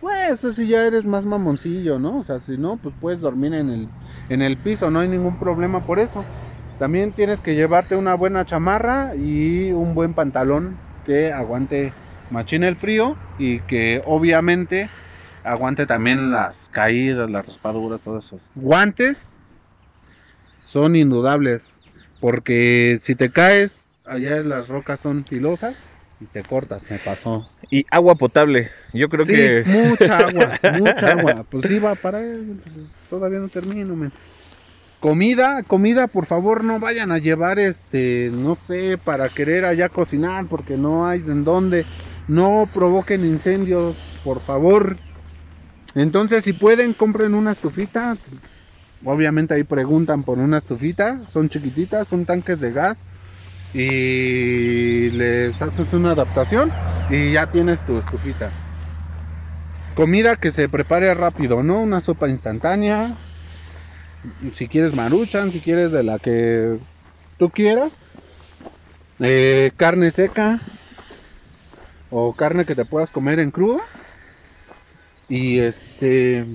[0.01, 3.71] Pues si ya eres más mamoncillo no o sea si no pues puedes dormir en
[3.71, 3.89] el
[4.29, 6.25] en el piso no hay ningún problema por eso
[6.79, 11.93] también tienes que llevarte una buena chamarra y un buen pantalón que aguante
[12.31, 14.91] machín el frío y que obviamente
[15.45, 18.51] aguante también las caídas, las raspaduras, todos esos.
[18.55, 19.41] Guantes
[20.63, 21.81] son indudables
[22.21, 25.77] porque si te caes, allá las rocas son filosas
[26.21, 27.51] y te cortas, me pasó.
[27.71, 28.71] Y agua potable.
[28.93, 29.65] Yo creo sí, que...
[29.67, 31.47] mucha agua, mucha agua.
[31.49, 34.13] Pues sí, va para él, pues, todavía no termino, men.
[35.01, 40.47] Comida, comida, por favor, no vayan a llevar este, no sé, para querer allá cocinar,
[40.47, 41.85] porque no hay en dónde.
[42.29, 44.97] No provoquen incendios, por favor.
[45.95, 48.17] Entonces, si pueden, compren una estufita.
[49.05, 51.21] Obviamente ahí preguntan por una estufita.
[51.27, 52.99] Son chiquititas, son tanques de gas.
[53.75, 56.73] Y les haces una adaptación
[57.11, 58.51] y ya tienes tu estufita.
[59.95, 61.83] Comida que se prepare rápido, ¿no?
[61.83, 63.17] Una sopa instantánea.
[64.53, 66.79] Si quieres maruchan, si quieres de la que
[67.39, 67.97] tú quieras.
[69.21, 70.61] Eh, carne seca.
[72.11, 73.81] O carne que te puedas comer en crudo.
[75.29, 76.47] Y este...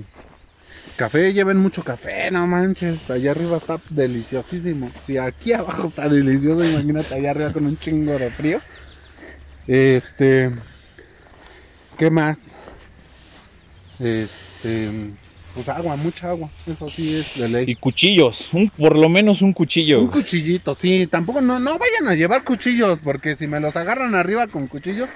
[0.96, 3.10] Café, lleven mucho café, no manches.
[3.10, 4.90] Allá arriba está deliciosísimo.
[5.02, 8.60] Si aquí abajo está delicioso, imagínate allá arriba con un chingo de frío.
[9.66, 10.50] Este...
[11.98, 12.56] ¿Qué más?
[14.00, 14.90] Este,
[15.54, 16.48] pues agua, mucha agua.
[16.66, 17.64] Eso sí es de ley.
[17.68, 18.48] Y cuchillos.
[18.52, 20.00] Un, por lo menos un cuchillo.
[20.00, 21.06] Un cuchillito, sí.
[21.06, 25.08] Tampoco no, no vayan a llevar cuchillos, porque si me los agarran arriba con cuchillos,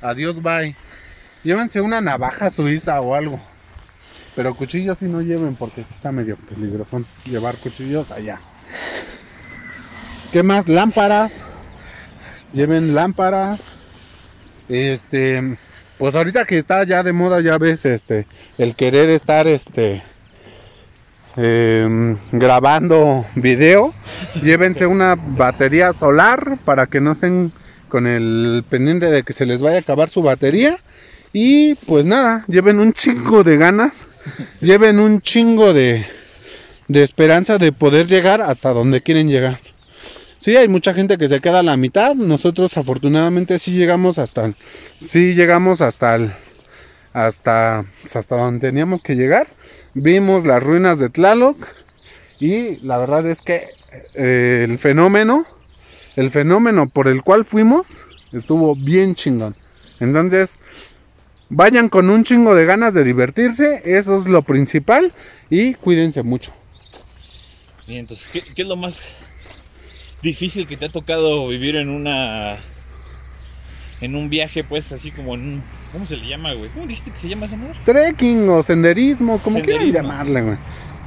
[0.00, 0.74] adiós, bye.
[1.44, 3.40] Llévense una navaja suiza o algo.
[4.34, 8.40] Pero cuchillos sí no lleven porque sí está medio peligroso llevar cuchillos allá.
[10.32, 10.68] ¿Qué más?
[10.68, 11.44] Lámparas.
[12.54, 13.66] Lleven lámparas.
[14.68, 15.58] Este,
[16.02, 18.26] pues ahorita que está ya de moda, ya ves, este,
[18.58, 20.02] el querer estar, este,
[21.36, 23.94] em, grabando video,
[24.42, 27.52] llévense una batería solar para que no estén
[27.88, 30.76] con el pendiente de que se les vaya a acabar su batería.
[31.32, 34.04] Y pues nada, lleven un chingo de ganas,
[34.60, 36.04] lleven un chingo de,
[36.88, 39.60] de esperanza de poder llegar hasta donde quieren llegar.
[40.42, 42.16] Sí, hay mucha gente que se queda a la mitad.
[42.16, 44.52] Nosotros afortunadamente sí llegamos hasta
[45.08, 46.32] sí llegamos hasta el,
[47.12, 49.46] hasta hasta donde teníamos que llegar.
[49.94, 51.64] Vimos las ruinas de Tlaloc
[52.40, 53.68] y la verdad es que
[54.14, 55.46] eh, el fenómeno,
[56.16, 59.54] el fenómeno por el cual fuimos estuvo bien chingón.
[60.00, 60.58] Entonces,
[61.50, 65.12] vayan con un chingo de ganas de divertirse, eso es lo principal
[65.50, 66.52] y cuídense mucho.
[67.86, 69.00] Entonces, ¿qué, qué es lo más
[70.22, 72.56] difícil que te ha tocado vivir en una
[74.00, 75.62] en un viaje pues así como en un
[75.92, 76.70] ¿cómo se le llama, güey?
[76.70, 77.74] ¿Cómo dijiste que se llama esa madre?
[77.84, 80.08] Trekking o senderismo, como quieran Senderismo.
[80.08, 80.56] llamarle, güey.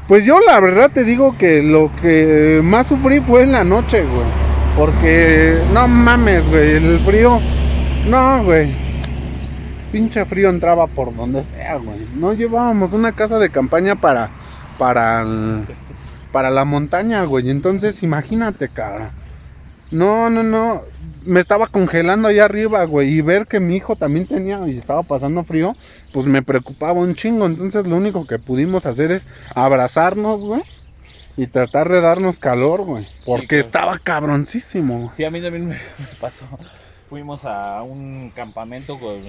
[0.08, 4.04] Pues yo la verdad te digo que lo que más sufrí fue en la noche,
[4.04, 4.26] güey.
[4.78, 7.40] Porque no mames, güey, el frío.
[8.08, 8.72] No, güey.
[9.92, 12.00] Pinche frío entraba por donde sea, güey.
[12.16, 14.30] No llevábamos una casa de campaña para
[14.78, 15.66] para el-
[16.36, 17.50] para la montaña, güey.
[17.50, 19.12] Entonces, imagínate, cara.
[19.90, 20.82] No, no, no.
[21.26, 23.08] Me estaba congelando allá arriba, güey.
[23.08, 25.72] Y ver que mi hijo también tenía y estaba pasando frío,
[26.12, 27.46] pues me preocupaba un chingo.
[27.46, 29.26] Entonces, lo único que pudimos hacer es
[29.56, 30.62] abrazarnos, güey.
[31.38, 33.08] Y tratar de darnos calor, güey.
[33.26, 35.14] Porque estaba cabroncísimo.
[35.16, 36.44] Sí, a mí también me, me pasó.
[37.10, 39.22] Fuimos a un campamento con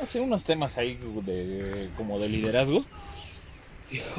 [0.00, 2.84] no sé, unos temas ahí de como de liderazgo.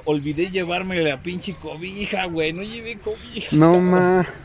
[0.06, 2.54] Olvidé llevarme la pinche cobija, güey.
[2.54, 3.56] No llevé cobija.
[3.56, 4.26] No, ma.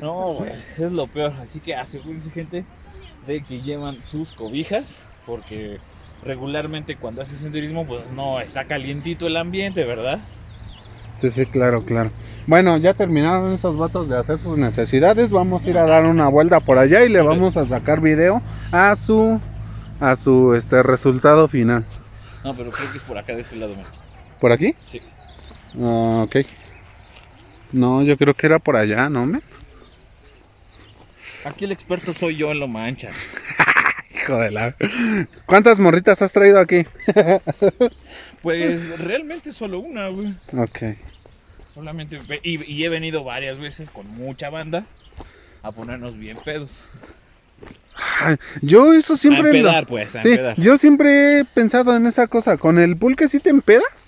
[0.00, 1.32] No, güey, es lo peor.
[1.42, 2.64] Así que asegúrense, gente,
[3.26, 4.84] de que llevan sus cobijas,
[5.26, 5.78] porque
[6.22, 10.20] regularmente cuando haces senderismo, pues no está calientito el ambiente, ¿verdad?
[11.16, 12.12] Sí, sí, claro, claro.
[12.46, 15.32] Bueno, ya terminaron estos vatos de hacer sus necesidades.
[15.32, 18.40] Vamos a ir a dar una vuelta por allá y le vamos a sacar video
[18.70, 19.40] a su
[20.00, 21.84] a su este resultado final.
[22.44, 23.74] No, pero creo que es por acá de este lado.
[24.40, 24.74] ¿Por aquí?
[24.90, 25.00] Sí.
[25.80, 26.36] Ah, ok.
[27.72, 29.40] No, yo creo que era por allá, ¿no, me?
[31.44, 33.10] Aquí el experto soy yo en lo mancha.
[34.14, 34.74] Hijo de la.
[35.46, 36.86] ¿Cuántas morritas has traído aquí?
[38.42, 40.32] Pues realmente solo una, güey.
[40.56, 40.96] Ok.
[41.74, 42.20] Solamente.
[42.44, 44.86] Y, y he venido varias veces con mucha banda
[45.62, 46.70] a ponernos bien pedos.
[48.20, 49.42] Ay, yo eso a siempre.
[49.42, 52.56] lo- empedar, pues, a Sí, yo siempre he pensado en esa cosa.
[52.58, 54.06] ¿Con el pulque sí te empedas?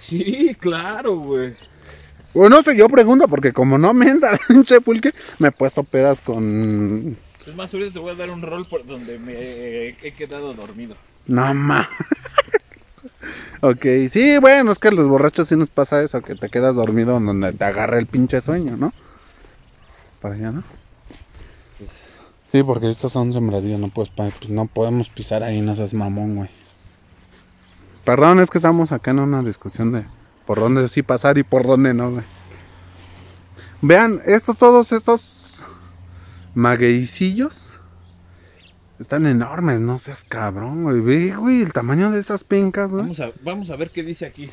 [0.00, 1.54] Sí, claro, güey.
[2.32, 5.52] O no sé, yo pregunto porque como no me entra el pinche pulque, me he
[5.52, 7.16] puesto pedas con...
[7.46, 10.94] Es más, ahorita te voy a dar un rol por donde me he quedado dormido.
[11.26, 11.86] No ma.
[13.60, 16.76] ok, sí, bueno, es que a los borrachos sí nos pasa eso, que te quedas
[16.76, 18.92] dormido en donde te agarra el pinche sueño, ¿no?
[20.20, 20.64] Para allá, ¿no?
[21.78, 21.90] Pues,
[22.52, 25.94] Sí, porque estos son sembradíos, no puedes, pa- pues, no podemos pisar ahí, no seas
[25.94, 26.50] mamón, güey.
[28.04, 30.04] Perdón, es que estamos acá en una discusión de
[30.46, 32.24] por dónde sí pasar y por dónde no, güey.
[33.82, 35.62] Vean, estos, todos estos
[36.54, 37.78] magueycillos
[38.98, 41.00] están enormes, no seas cabrón, güey.
[41.00, 43.02] Ve, güey, el tamaño de esas pincas, güey.
[43.02, 44.50] vamos, a, vamos a ver qué dice aquí.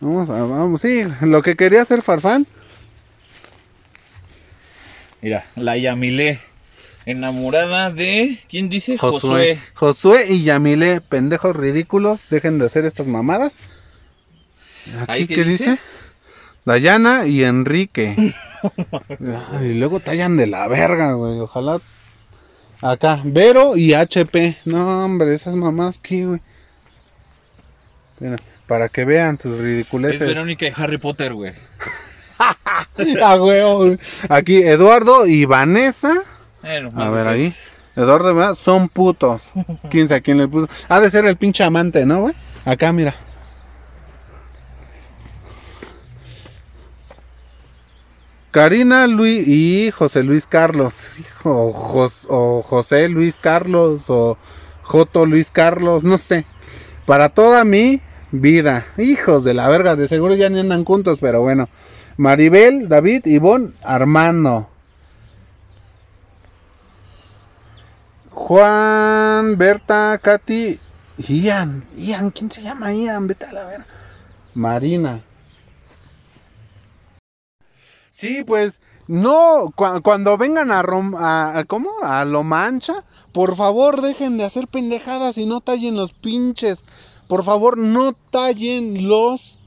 [0.00, 2.46] Vamos a, vamos, sí, lo que quería hacer Farfán.
[5.20, 6.40] Mira, la Yamilé.
[7.06, 8.38] Enamorada de.
[8.48, 8.98] ¿Quién dice?
[8.98, 9.58] Josué.
[9.74, 13.54] Josué y Yamile, pendejos ridículos, dejen de hacer estas mamadas.
[15.02, 15.70] Aquí, ¿Ahí ¿qué, qué dice?
[15.70, 15.80] dice?
[16.64, 18.14] Dayana y Enrique.
[19.62, 21.40] y luego tallan de la verga, güey.
[21.40, 21.80] Ojalá.
[22.82, 24.56] Acá, Vero y HP.
[24.64, 26.40] No, hombre, esas mamás, ¿qué, güey?
[28.20, 28.36] Mira,
[28.66, 30.20] para que vean sus Es ridiculeces.
[30.20, 31.52] Verónica de Harry Potter, güey.
[33.22, 33.98] Ah, güey.
[34.30, 36.22] Aquí, Eduardo y Vanessa.
[36.62, 37.54] Bueno, A ver ahí.
[37.96, 39.50] Eduardo Vanessa son putos.
[39.90, 40.68] ¿Quién sabe quién le puso?
[40.88, 42.34] Ha de ser el pinche amante, ¿no, güey?
[42.64, 43.14] Acá, mira.
[48.50, 51.18] Karina Luis y José Luis Carlos.
[51.20, 54.36] Hijo, o, Jos- o José Luis Carlos o
[54.82, 56.44] Joto Luis Carlos, no sé.
[57.06, 58.00] Para toda mi
[58.32, 58.86] vida.
[58.98, 61.68] Hijos de la verga, de seguro ya ni andan juntos, pero bueno.
[62.16, 64.68] Maribel, David, Ivonne, Armando.
[68.44, 70.78] Juan, Berta, Katy,
[71.28, 71.84] Ian.
[71.98, 73.26] Ian, ¿quién se llama Ian?
[73.26, 73.86] Vete a la verga.
[74.54, 75.22] marina.
[78.10, 81.90] Sí, pues no, cua- cuando vengan a, Rom- a- ¿cómo?
[82.02, 86.82] A Lo Mancha, por favor dejen de hacer pendejadas y no tallen los pinches.
[87.28, 89.58] Por favor, no tallen los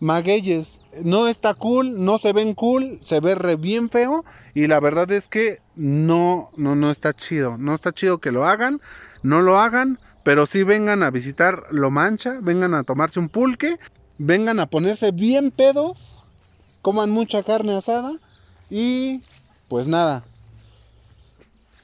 [0.00, 0.80] magueyes.
[1.04, 4.24] No está cool, no se ven cool, se ve re bien feo
[4.54, 7.58] y la verdad es que no, no, no está chido.
[7.58, 8.80] No está chido que lo hagan,
[9.22, 13.78] no lo hagan, pero sí vengan a visitar Lo Mancha, vengan a tomarse un pulque,
[14.18, 16.16] vengan a ponerse bien pedos,
[16.82, 18.18] coman mucha carne asada
[18.70, 19.22] y
[19.68, 20.24] pues nada.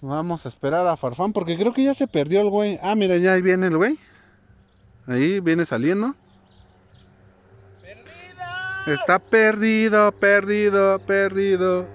[0.01, 2.79] Vamos a esperar a Farfán porque creo que ya se perdió el güey.
[2.83, 3.99] Ah, mira, ya ahí viene el güey.
[5.07, 6.15] Ahí viene saliendo.
[8.87, 11.87] Está perdido, perdido, perdido.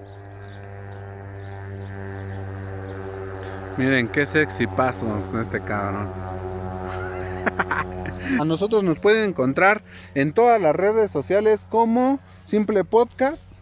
[3.77, 6.09] Miren qué sexy pasos de este cabrón.
[8.39, 9.83] A nosotros nos pueden encontrar
[10.15, 13.59] en todas las redes sociales como Simple Podcast.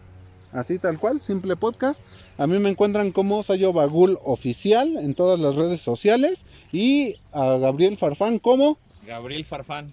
[0.50, 2.00] Así tal cual, Simple Podcast.
[2.38, 6.46] A mí me encuentran como Sayo Bagul Oficial en todas las redes sociales.
[6.72, 9.92] Y a Gabriel Farfán como Gabriel Farfán,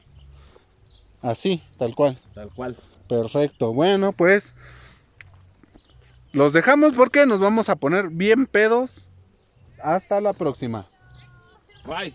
[1.21, 2.17] así, tal cual.
[2.33, 2.77] tal cual.
[3.07, 3.73] Perfecto.
[3.73, 4.55] Bueno, pues
[6.31, 9.07] los dejamos porque nos vamos a poner bien pedos.
[9.81, 10.87] Hasta la próxima.
[11.85, 12.13] Bye.